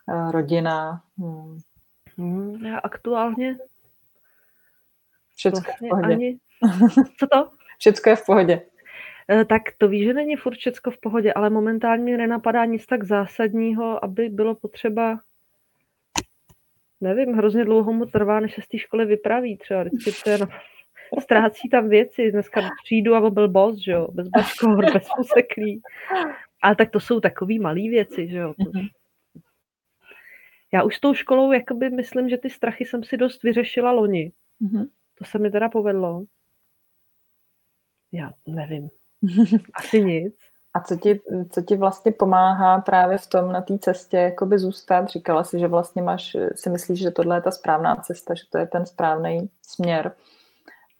uh, 0.07 0.31
rodina. 0.31 1.03
Hmm. 1.17 1.57
Hmm, 2.17 2.65
já 2.65 2.77
aktuálně 2.77 3.57
Všecko 5.35 5.61
vlastně 5.61 5.87
v 5.87 5.89
pohodě. 5.89 6.13
Ani... 6.13 6.39
Co 7.19 7.27
to? 7.31 7.51
Všecko 7.77 8.09
je 8.09 8.15
v 8.15 8.25
pohodě. 8.25 8.61
Eh, 9.31 9.45
tak 9.45 9.61
to 9.77 9.87
ví, 9.87 10.03
že 10.03 10.13
není 10.13 10.35
furt 10.35 10.57
všecko 10.57 10.91
v 10.91 10.97
pohodě, 10.97 11.33
ale 11.33 11.49
momentálně 11.49 12.03
mi 12.03 12.17
nenapadá 12.17 12.65
nic 12.65 12.85
tak 12.85 13.03
zásadního, 13.03 14.03
aby 14.03 14.29
bylo 14.29 14.55
potřeba 14.55 15.19
nevím, 17.01 17.33
hrozně 17.33 17.65
dlouho 17.65 17.93
mu 17.93 18.05
trvá, 18.05 18.39
než 18.39 18.55
se 18.55 18.61
z 18.61 18.67
té 18.67 18.77
školy 18.77 19.05
vypraví 19.05 19.57
třeba. 19.57 19.83
Vždycky 19.83 20.23
to 20.23 20.29
je 20.29 20.37
na... 20.37 20.47
ztrácí 21.21 21.69
tam 21.69 21.89
věci. 21.89 22.31
Dneska 22.31 22.69
přijdu 22.83 23.15
a 23.15 23.29
byl 23.29 23.49
boss, 23.49 23.83
že 23.83 23.91
jo, 23.91 24.07
bez 24.11 24.27
bačkor, 24.27 24.93
bez 24.93 25.07
useklí. 25.19 25.81
Ale 26.61 26.75
tak 26.75 26.89
to 26.89 26.99
jsou 26.99 27.19
takové 27.19 27.59
malé 27.59 27.81
věci, 27.81 28.27
že 28.27 28.37
jo. 28.37 28.53
Mhm. 28.57 28.87
Já 30.73 30.83
už 30.83 30.95
s 30.95 30.99
tou 30.99 31.13
školou 31.13 31.51
jakoby 31.51 31.89
myslím, 31.89 32.29
že 32.29 32.37
ty 32.37 32.49
strachy 32.49 32.85
jsem 32.85 33.03
si 33.03 33.17
dost 33.17 33.43
vyřešila 33.43 33.91
loni. 33.91 34.31
Mm-hmm. 34.61 34.87
To 35.15 35.25
se 35.25 35.39
mi 35.39 35.51
teda 35.51 35.69
povedlo. 35.69 36.25
Já 38.11 38.31
nevím. 38.47 38.89
Asi 39.73 40.03
nic. 40.03 40.35
A 40.73 40.79
co 40.79 40.97
ti, 40.97 41.19
co 41.49 41.61
ti 41.61 41.75
vlastně 41.75 42.11
pomáhá 42.11 42.81
právě 42.81 43.17
v 43.17 43.27
tom 43.27 43.51
na 43.51 43.61
té 43.61 43.77
cestě 43.79 44.17
jakoby 44.17 44.59
zůstat? 44.59 45.09
Říkala 45.09 45.43
si, 45.43 45.59
že 45.59 45.67
vlastně 45.67 46.01
máš, 46.01 46.37
si 46.55 46.69
myslíš, 46.69 46.99
že 46.99 47.11
tohle 47.11 47.37
je 47.37 47.41
ta 47.41 47.51
správná 47.51 47.95
cesta, 47.95 48.33
že 48.33 48.43
to 48.49 48.57
je 48.57 48.67
ten 48.67 48.85
správný 48.85 49.49
směr. 49.61 50.11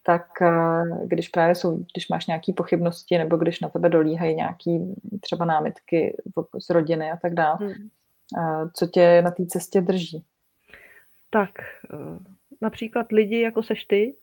Tak 0.03 0.41
eh, 0.41 0.83
když 1.05 1.29
právě 1.29 1.55
jsou, 1.55 1.77
když 1.93 2.09
máš 2.09 2.27
nějaké 2.27 2.53
pochybnosti 2.53 3.17
nebo 3.17 3.37
když 3.37 3.59
na 3.59 3.69
tebe 3.69 3.89
dolíhají 3.89 4.35
nějaké 4.35 4.79
třeba 5.21 5.45
námitky 5.45 6.17
z 6.59 6.69
rodiny 6.69 7.11
a 7.11 7.17
tak 7.17 7.33
dále, 7.33 7.57
hmm. 7.59 7.89
Eh, 8.37 8.69
co 8.73 8.87
tě 8.87 9.21
na 9.21 9.31
té 9.31 9.45
cestě 9.45 9.81
drží? 9.81 10.23
Tak 11.29 11.49
eh, 11.93 12.19
například 12.61 13.11
lidi 13.11 13.41
jako 13.41 13.63
seš 13.63 13.85
ty, 13.85 14.15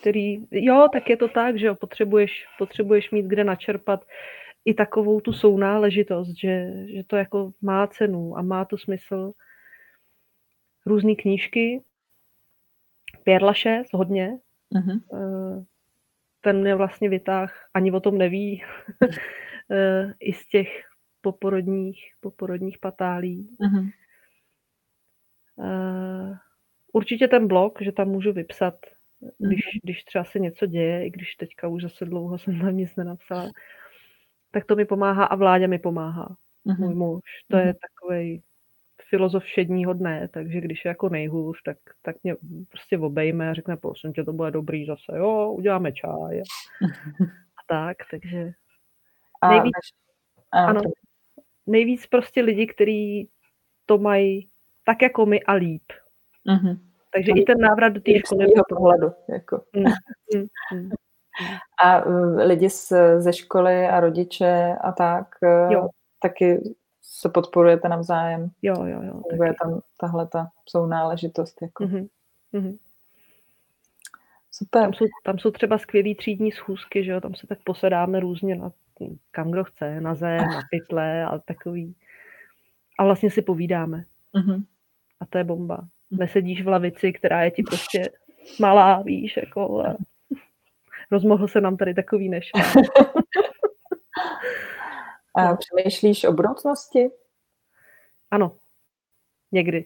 který, 0.00 0.46
jo, 0.50 0.88
tak 0.92 1.10
je 1.10 1.16
to 1.16 1.28
tak, 1.28 1.58
že 1.58 1.66
jo, 1.66 1.74
potřebuješ, 1.74 2.46
potřebuješ 2.58 3.10
mít 3.10 3.26
kde 3.26 3.44
načerpat 3.44 4.04
i 4.64 4.74
takovou 4.74 5.20
tu 5.20 5.32
sounáležitost, 5.32 6.38
že, 6.40 6.72
že 6.86 7.04
to 7.06 7.16
jako 7.16 7.52
má 7.62 7.86
cenu 7.86 8.38
a 8.38 8.42
má 8.42 8.64
to 8.64 8.78
smysl. 8.78 9.32
Různé 10.86 11.14
knížky, 11.14 11.82
Pěrlaše, 13.24 13.82
hodně. 13.92 14.38
Uh-huh. 14.74 15.66
Ten 16.40 16.60
mě 16.60 16.74
vlastně 16.74 17.08
vytáh, 17.08 17.68
ani 17.74 17.92
o 17.92 18.00
tom 18.00 18.18
neví, 18.18 18.62
eh, 19.70 20.12
i 20.20 20.32
z 20.32 20.46
těch 20.46 20.68
poporodních, 21.20 22.00
poporodních 22.20 22.78
patálí. 22.78 23.56
Uh-huh. 23.60 23.90
Určitě 26.92 27.28
ten 27.28 27.48
blog, 27.48 27.82
že 27.82 27.92
tam 27.92 28.08
můžu 28.08 28.32
vypsat 28.32 28.74
když, 29.38 29.60
mm-hmm. 29.60 29.80
když 29.82 30.04
třeba 30.04 30.24
se 30.24 30.38
něco 30.38 30.66
děje, 30.66 31.06
i 31.06 31.10
když 31.10 31.34
teďka 31.34 31.68
už 31.68 31.82
zase 31.82 32.04
dlouho 32.04 32.38
jsem 32.38 32.60
tam 32.60 32.76
nic 32.76 32.96
nenapsala, 32.96 33.50
tak 34.50 34.64
to 34.64 34.76
mi 34.76 34.84
pomáhá 34.84 35.24
a 35.24 35.36
vládě 35.36 35.68
mi 35.68 35.78
pomáhá. 35.78 36.36
Mm-hmm. 36.66 36.78
Můj 36.78 36.94
muž. 36.94 37.20
To 37.50 37.56
mm-hmm. 37.56 37.66
je 37.66 37.74
takový 37.74 38.42
filozof 39.08 39.44
všedního 39.44 39.92
dne, 39.92 40.28
takže 40.28 40.60
když 40.60 40.84
je 40.84 40.88
jako 40.88 41.08
nejhůř, 41.08 41.62
tak, 41.62 41.78
tak 42.02 42.16
mě 42.22 42.36
prostě 42.68 42.98
obejme 42.98 43.50
a 43.50 43.54
řekne, 43.54 43.76
prosím 43.76 44.12
tě, 44.12 44.24
to 44.24 44.32
bude 44.32 44.50
dobrý 44.50 44.86
zase, 44.86 45.12
jo, 45.16 45.52
uděláme 45.52 45.92
čaj. 45.92 46.42
A 47.56 47.62
tak, 47.68 47.96
takže 48.10 48.52
a, 49.42 49.48
nejvíc, 49.48 49.74
a, 50.52 50.64
ano, 50.64 50.80
nejvíc 51.66 52.06
prostě 52.06 52.42
lidi, 52.42 52.66
kteří 52.66 53.28
to 53.86 53.98
mají 53.98 54.48
tak 54.84 55.02
jako 55.02 55.26
my 55.26 55.42
a 55.42 55.52
líp. 55.52 55.92
Mm-hmm. 56.46 56.78
Takže 57.14 57.32
i 57.36 57.44
ten 57.44 57.60
návrat 57.60 57.88
do 57.88 58.00
té 58.00 58.18
školy. 58.18 58.46
pohledu. 58.68 59.12
Jako. 59.28 59.62
Mm, 59.76 59.84
mm, 60.34 60.46
mm. 60.72 60.90
A 61.84 62.02
lidi 62.44 62.70
z, 62.70 62.92
ze 63.18 63.32
školy 63.32 63.86
a 63.86 64.00
rodiče 64.00 64.76
a 64.80 64.92
tak 64.92 65.34
uh, 65.42 65.72
jo. 65.72 65.88
taky 66.22 66.74
se 67.02 67.28
podporujete 67.28 67.88
navzájem. 67.88 68.50
Jo, 68.62 68.74
jo, 68.84 69.02
jo. 69.02 69.44
Je 69.44 69.54
tam 69.62 69.80
tahle 70.00 70.26
ta 70.26 70.48
sounáležitost. 70.68 71.62
Jako. 71.62 71.84
Mm-hmm. 71.84 72.08
Mm-hmm. 72.54 72.78
Super. 74.50 74.82
Tam 74.82 74.92
jsou, 74.94 75.04
tam 75.24 75.38
jsou 75.38 75.50
třeba 75.50 75.78
skvělý 75.78 76.14
třídní 76.14 76.52
schůzky, 76.52 77.04
že 77.04 77.10
jo? 77.10 77.20
tam 77.20 77.34
se 77.34 77.46
tak 77.46 77.58
posedáme 77.64 78.20
různě 78.20 78.54
na 78.54 78.72
kam 79.30 79.50
kdo 79.50 79.64
chce, 79.64 80.00
na 80.00 80.14
zem, 80.14 80.38
na 80.38 80.60
pytle 80.70 81.24
a 81.24 81.38
takový. 81.38 81.96
A 82.98 83.04
vlastně 83.04 83.30
si 83.30 83.42
povídáme. 83.42 84.04
Mm-hmm. 84.34 84.64
A 85.20 85.26
to 85.26 85.38
je 85.38 85.44
bomba 85.44 85.88
nesedíš 86.18 86.62
v 86.62 86.68
lavici, 86.68 87.12
která 87.12 87.42
je 87.42 87.50
ti 87.50 87.62
prostě 87.62 88.10
malá, 88.60 89.02
víš, 89.02 89.36
jako 89.36 89.84
a 89.84 89.96
rozmohl 91.10 91.48
se 91.48 91.60
nám 91.60 91.76
tady 91.76 91.94
takový 91.94 92.28
než. 92.28 92.50
a 95.34 95.44
no. 95.50 95.56
přemýšlíš 95.56 96.24
o 96.24 96.32
budoucnosti? 96.32 97.10
Ano, 98.30 98.56
někdy. 99.52 99.84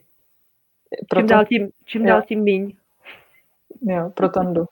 Proto... 1.09 1.21
Čím 1.21 1.27
dál 1.27 1.45
tím, 1.45 1.71
čím 1.85 2.07
dál 2.07 2.23
tím 2.23 2.43
míň. 2.43 2.77
Jo, 3.83 4.11
pro 4.15 4.29
Tondu. 4.29 4.67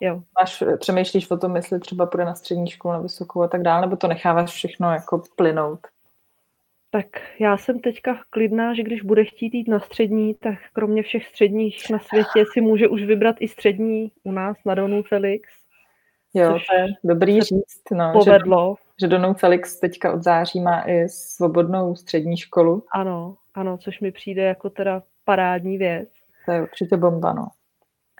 Jo. 0.00 0.22
Máš, 0.40 0.62
přemýšlíš 0.78 1.30
o 1.30 1.36
tom, 1.36 1.56
jestli 1.56 1.80
třeba 1.80 2.06
půjde 2.06 2.24
na 2.24 2.34
střední 2.34 2.70
školu, 2.70 2.94
na 2.94 3.00
vysokou 3.00 3.42
a 3.42 3.48
tak 3.48 3.62
dále, 3.62 3.80
nebo 3.80 3.96
to 3.96 4.08
necháváš 4.08 4.50
všechno 4.50 4.92
jako 4.92 5.22
plynout? 5.36 5.86
Tak 6.96 7.06
já 7.38 7.56
jsem 7.56 7.78
teďka 7.78 8.20
klidná, 8.30 8.74
že 8.74 8.82
když 8.82 9.02
bude 9.02 9.24
chtít 9.24 9.54
jít 9.54 9.68
na 9.68 9.80
střední, 9.80 10.34
tak 10.34 10.54
kromě 10.72 11.02
všech 11.02 11.26
středních 11.26 11.90
na 11.90 11.98
světě 11.98 12.44
si 12.52 12.60
může 12.60 12.88
už 12.88 13.02
vybrat 13.02 13.36
i 13.40 13.48
střední 13.48 14.12
u 14.22 14.32
nás 14.32 14.56
na 14.64 14.74
Donu 14.74 15.02
Felix. 15.02 15.48
Jo, 16.34 16.58
to 16.70 16.74
je 16.74 16.86
dobrý 17.04 17.40
říct. 17.40 17.82
No, 17.92 18.12
povedlo. 18.12 18.76
Že, 19.00 19.06
že 19.06 19.08
Donu 19.08 19.34
Felix 19.34 19.80
teďka 19.80 20.12
od 20.12 20.22
září 20.22 20.60
má 20.60 20.88
i 20.88 21.08
svobodnou 21.08 21.96
střední 21.96 22.36
školu. 22.36 22.82
Ano, 22.92 23.36
ano, 23.54 23.78
což 23.78 24.00
mi 24.00 24.12
přijde 24.12 24.42
jako 24.42 24.70
teda 24.70 25.02
parádní 25.24 25.78
věc. 25.78 26.08
To 26.46 26.52
je 26.52 26.62
určitě 26.62 26.96
bomba, 26.96 27.32
no. 27.32 27.46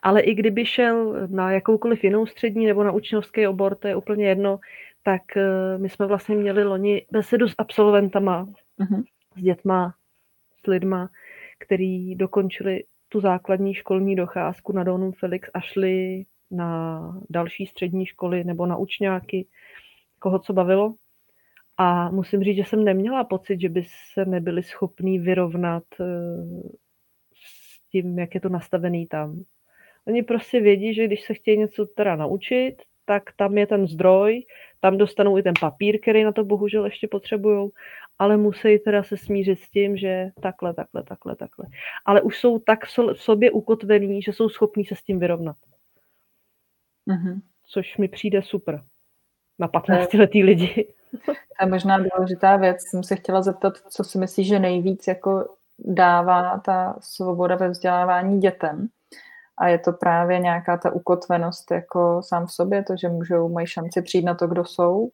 ale 0.03 0.20
i 0.20 0.35
kdyby 0.35 0.66
šel 0.66 1.27
na 1.27 1.53
jakoukoliv 1.53 2.05
jinou 2.05 2.27
střední 2.27 2.66
nebo 2.66 2.85
na 2.85 2.93
učňovský 2.93 3.47
obor, 3.47 3.74
to 3.74 3.89
je 3.89 3.97
úplně 3.97 4.29
jedno, 4.29 4.59
tak 5.03 5.22
uh, 5.37 5.83
my 5.83 5.89
jsme 5.89 6.07
vlastně 6.07 6.37
měli 6.37 6.64
loni 6.64 7.07
besedu 7.12 7.49
s 7.49 7.55
absolventama, 7.59 8.47
uh-huh. 8.81 9.05
s 9.37 9.43
dětma, 9.43 9.95
s 10.64 10.66
lidma, 10.66 11.11
který 11.59 12.14
dokončili 12.14 12.85
tu 13.09 13.20
základní 13.20 13.74
školní 13.74 14.16
docházku 14.16 14.72
na 14.72 14.85
Donum 14.85 15.12
Felix 15.12 15.51
a 15.55 15.61
šli 15.61 16.24
na 16.51 17.01
další 17.31 17.66
střední 17.66 18.07
školy 18.07 18.45
nebo 18.45 18.66
na 18.66 18.77
učňáky, 18.77 19.47
koho 20.18 20.39
co 20.39 20.53
bavilo. 20.53 20.95
A 21.79 22.11
musím 22.11 22.43
říct, 22.43 22.57
že 22.57 22.64
jsem 22.64 22.85
neměla 22.85 23.24
pocit, 23.24 23.61
že 23.61 23.68
by 23.68 23.85
se 24.14 24.24
nebyli 24.24 24.62
schopní 24.62 25.18
vyrovnat 25.18 25.83
eh, 26.01 26.05
s 27.35 27.91
tím, 27.91 28.18
jak 28.18 28.35
je 28.35 28.41
to 28.41 28.49
nastavený 28.49 29.07
tam. 29.07 29.45
Oni 30.07 30.22
prostě 30.22 30.61
vědí, 30.61 30.95
že 30.95 31.07
když 31.07 31.22
se 31.22 31.35
chtějí 31.35 31.59
něco 31.59 31.87
teda 31.87 32.16
naučit, 32.16 32.77
tak 33.05 33.22
tam 33.37 33.59
je 33.59 33.66
ten 33.66 33.87
zdroj, 33.87 34.45
tam 34.81 34.99
dostanou 34.99 35.39
i 35.39 35.43
ten 35.43 35.55
papír, 35.61 36.01
který 36.01 36.24
na 36.24 36.33
to 36.33 36.45
bohužel 36.45 36.85
ještě 36.85 37.09
potřebují, 37.09 37.70
ale 38.19 38.37
musí 38.37 38.79
teda 38.79 39.03
se 39.03 39.17
smířit 39.17 39.61
s 39.61 39.71
tím, 39.71 39.97
že 39.97 40.31
takhle, 40.41 40.75
takhle, 40.75 41.03
takhle, 41.03 41.37
takhle. 41.37 41.67
Ale 42.05 42.21
už 42.21 42.39
jsou 42.39 42.59
tak 42.59 42.85
v 42.87 43.23
sobě 43.23 43.51
ukotvení, 43.51 44.23
že 44.23 44.33
jsou 44.33 44.49
schopní 44.49 44.85
se 44.85 44.95
s 44.95 45.03
tím 45.03 45.19
vyrovnat. 45.19 45.57
Mm-hmm. 47.09 47.41
Což 47.67 47.97
mi 47.97 48.09
přijde 48.09 48.43
super 48.43 48.83
na 49.59 49.69
15 49.69 50.14
letý 50.14 50.43
lidi. 50.43 50.93
To 51.27 51.64
je 51.64 51.71
možná 51.71 51.99
důležitá 51.99 52.57
věc. 52.57 52.83
Jsem 52.83 53.03
se 53.03 53.17
chtěla 53.17 53.43
zeptat, 53.43 53.79
co 53.79 54.05
si 54.05 54.19
myslíš, 54.19 54.49
že 54.49 54.59
nejvíc 54.59 55.07
jako 55.07 55.55
dává 55.79 56.59
ta 56.64 56.97
svoboda 57.01 57.57
ve 57.57 57.69
vzdělávání 57.69 58.41
dětem. 58.41 58.89
A 59.59 59.69
je 59.69 59.79
to 59.79 59.93
právě 59.93 60.39
nějaká 60.39 60.77
ta 60.77 60.91
ukotvenost 60.91 61.71
jako 61.71 62.21
sám 62.25 62.47
v 62.47 62.53
sobě, 62.53 62.85
to, 62.85 62.97
že 62.97 63.09
můžou, 63.09 63.49
mají 63.49 63.67
šanci 63.67 64.03
přijít 64.03 64.25
na 64.25 64.35
to, 64.35 64.47
kdo 64.47 64.64
jsou? 64.64 65.11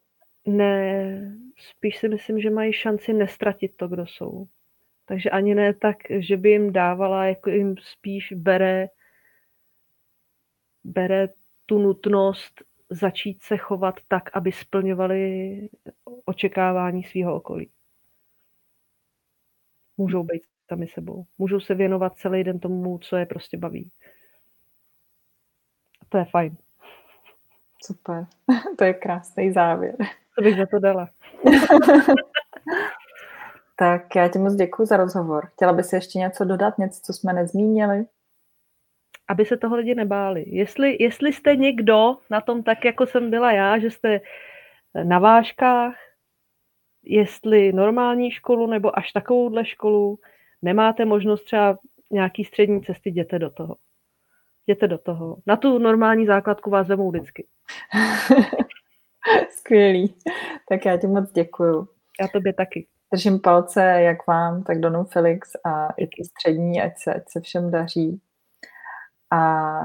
Ne, 0.46 1.36
spíš 1.70 1.98
si 1.98 2.08
myslím, 2.08 2.40
že 2.40 2.50
mají 2.50 2.72
šanci 2.72 3.12
nestratit 3.12 3.76
to, 3.76 3.88
kdo 3.88 4.06
jsou. 4.06 4.46
Takže 5.06 5.30
ani 5.30 5.54
ne 5.54 5.74
tak, 5.74 5.96
že 6.10 6.36
by 6.36 6.50
jim 6.50 6.72
dávala, 6.72 7.26
jako 7.26 7.50
jim 7.50 7.74
spíš 7.78 8.32
bere, 8.32 8.88
bere 10.84 11.28
tu 11.66 11.78
nutnost 11.78 12.62
začít 12.90 13.42
se 13.42 13.56
chovat 13.56 13.94
tak, 14.08 14.36
aby 14.36 14.52
splňovali 14.52 15.68
očekávání 16.24 17.04
svého 17.04 17.36
okolí. 17.36 17.70
Můžou 19.96 20.22
být 20.22 20.42
sami 20.68 20.86
sebou. 20.86 21.24
Můžou 21.38 21.60
se 21.60 21.74
věnovat 21.74 22.16
celý 22.16 22.44
den 22.44 22.58
tomu, 22.58 22.98
co 22.98 23.16
je 23.16 23.26
prostě 23.26 23.56
baví. 23.56 23.90
A 26.00 26.04
to 26.08 26.18
je 26.18 26.24
fajn. 26.24 26.56
Super. 27.82 28.26
To 28.78 28.84
je 28.84 28.94
krásný 28.94 29.52
závěr. 29.52 29.96
To 30.38 30.42
bych 30.42 30.56
za 30.56 30.66
to 30.66 30.78
dala. 30.78 31.08
tak 33.78 34.16
já 34.16 34.28
ti 34.28 34.38
moc 34.38 34.54
děkuji 34.54 34.86
za 34.86 34.96
rozhovor. 34.96 35.46
Chtěla 35.46 35.72
bys 35.72 35.92
ještě 35.92 36.18
něco 36.18 36.44
dodat, 36.44 36.78
něco, 36.78 37.00
co 37.02 37.12
jsme 37.12 37.32
nezmínili? 37.32 38.06
aby 39.28 39.44
se 39.44 39.56
toho 39.56 39.76
lidi 39.76 39.94
nebáli. 39.94 40.44
Jestli, 40.46 40.96
jestli 41.00 41.32
jste 41.32 41.56
někdo 41.56 42.16
na 42.30 42.40
tom 42.40 42.62
tak, 42.62 42.84
jako 42.84 43.06
jsem 43.06 43.30
byla 43.30 43.52
já, 43.52 43.78
že 43.78 43.90
jste 43.90 44.20
na 45.02 45.18
vážkách, 45.18 45.94
jestli 47.02 47.72
normální 47.72 48.30
školu 48.30 48.66
nebo 48.66 48.98
až 48.98 49.12
takovouhle 49.12 49.64
školu, 49.64 50.18
nemáte 50.62 51.04
možnost 51.04 51.44
třeba 51.44 51.78
nějaký 52.10 52.44
střední 52.44 52.82
cesty, 52.82 53.10
jděte 53.10 53.38
do 53.38 53.50
toho. 53.50 53.76
Jděte 54.66 54.88
do 54.88 54.98
toho. 54.98 55.36
Na 55.46 55.56
tu 55.56 55.78
normální 55.78 56.26
základku 56.26 56.70
vás 56.70 56.88
vemou 56.88 57.10
vždycky. 57.10 57.46
Skvělý. 59.50 60.14
Tak 60.68 60.84
já 60.84 60.96
ti 60.96 61.06
moc 61.06 61.32
děkuju. 61.32 61.88
Já 62.20 62.28
tobě 62.28 62.52
taky. 62.52 62.86
Držím 63.12 63.40
palce 63.40 63.80
jak 63.80 64.26
vám, 64.26 64.62
tak 64.62 64.80
Donu 64.80 65.04
Felix 65.04 65.50
a 65.64 65.88
i 65.96 66.06
ty 66.06 66.24
střední, 66.24 66.82
ať 66.82 66.92
se, 66.98 67.14
ať 67.14 67.22
se 67.28 67.40
všem 67.40 67.70
daří. 67.70 68.20
A 69.32 69.80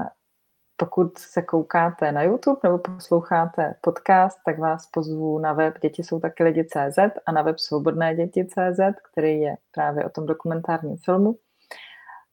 pokud 0.76 1.18
se 1.18 1.42
koukáte 1.42 2.12
na 2.12 2.22
YouTube 2.22 2.60
nebo 2.62 2.78
posloucháte 2.78 3.74
podcast, 3.80 4.38
tak 4.46 4.58
vás 4.58 4.86
pozvu 4.86 5.38
na 5.38 5.52
web 5.52 5.78
Děti 5.82 6.02
jsou 6.02 6.20
taky 6.20 6.44
lidi 6.44 6.64
CZ 6.64 6.98
a 7.26 7.32
na 7.32 7.42
web 7.42 7.58
Svobodné 7.58 8.14
děti 8.14 8.46
CZ, 8.46 8.80
který 9.12 9.40
je 9.40 9.56
právě 9.70 10.04
o 10.04 10.10
tom 10.10 10.26
dokumentárním 10.26 10.96
filmu. 10.96 11.38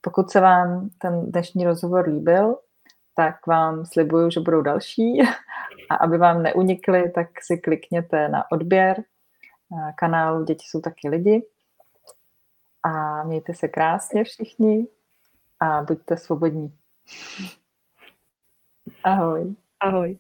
Pokud 0.06 0.32
se 0.32 0.40
vám 0.40 0.90
ten 0.98 1.32
dnešní 1.32 1.66
rozhovor 1.66 2.08
líbil, 2.08 2.58
tak 3.16 3.48
vám 3.48 3.86
slibuju, 3.86 4.30
že 4.30 4.40
budou 4.40 4.62
další. 4.62 5.22
A 5.90 5.96
aby 5.96 6.18
vám 6.18 6.44
neunikly, 6.44 7.12
tak 7.12 7.28
si 7.42 7.58
klikněte 7.58 8.30
na 8.30 8.52
odběr 8.52 9.04
kanálu 9.98 10.44
Děti 10.46 10.66
jsou 10.70 10.82
taky 10.82 11.10
lidi. 11.10 11.48
A 12.84 13.24
mějte 13.24 13.54
se 13.54 13.68
krásně 13.68 14.24
všichni 14.24 14.88
a 15.60 15.82
buďte 15.82 16.18
svobodní. 16.18 16.78
Ahoj. 19.04 19.56
Ahoj. 19.80 20.18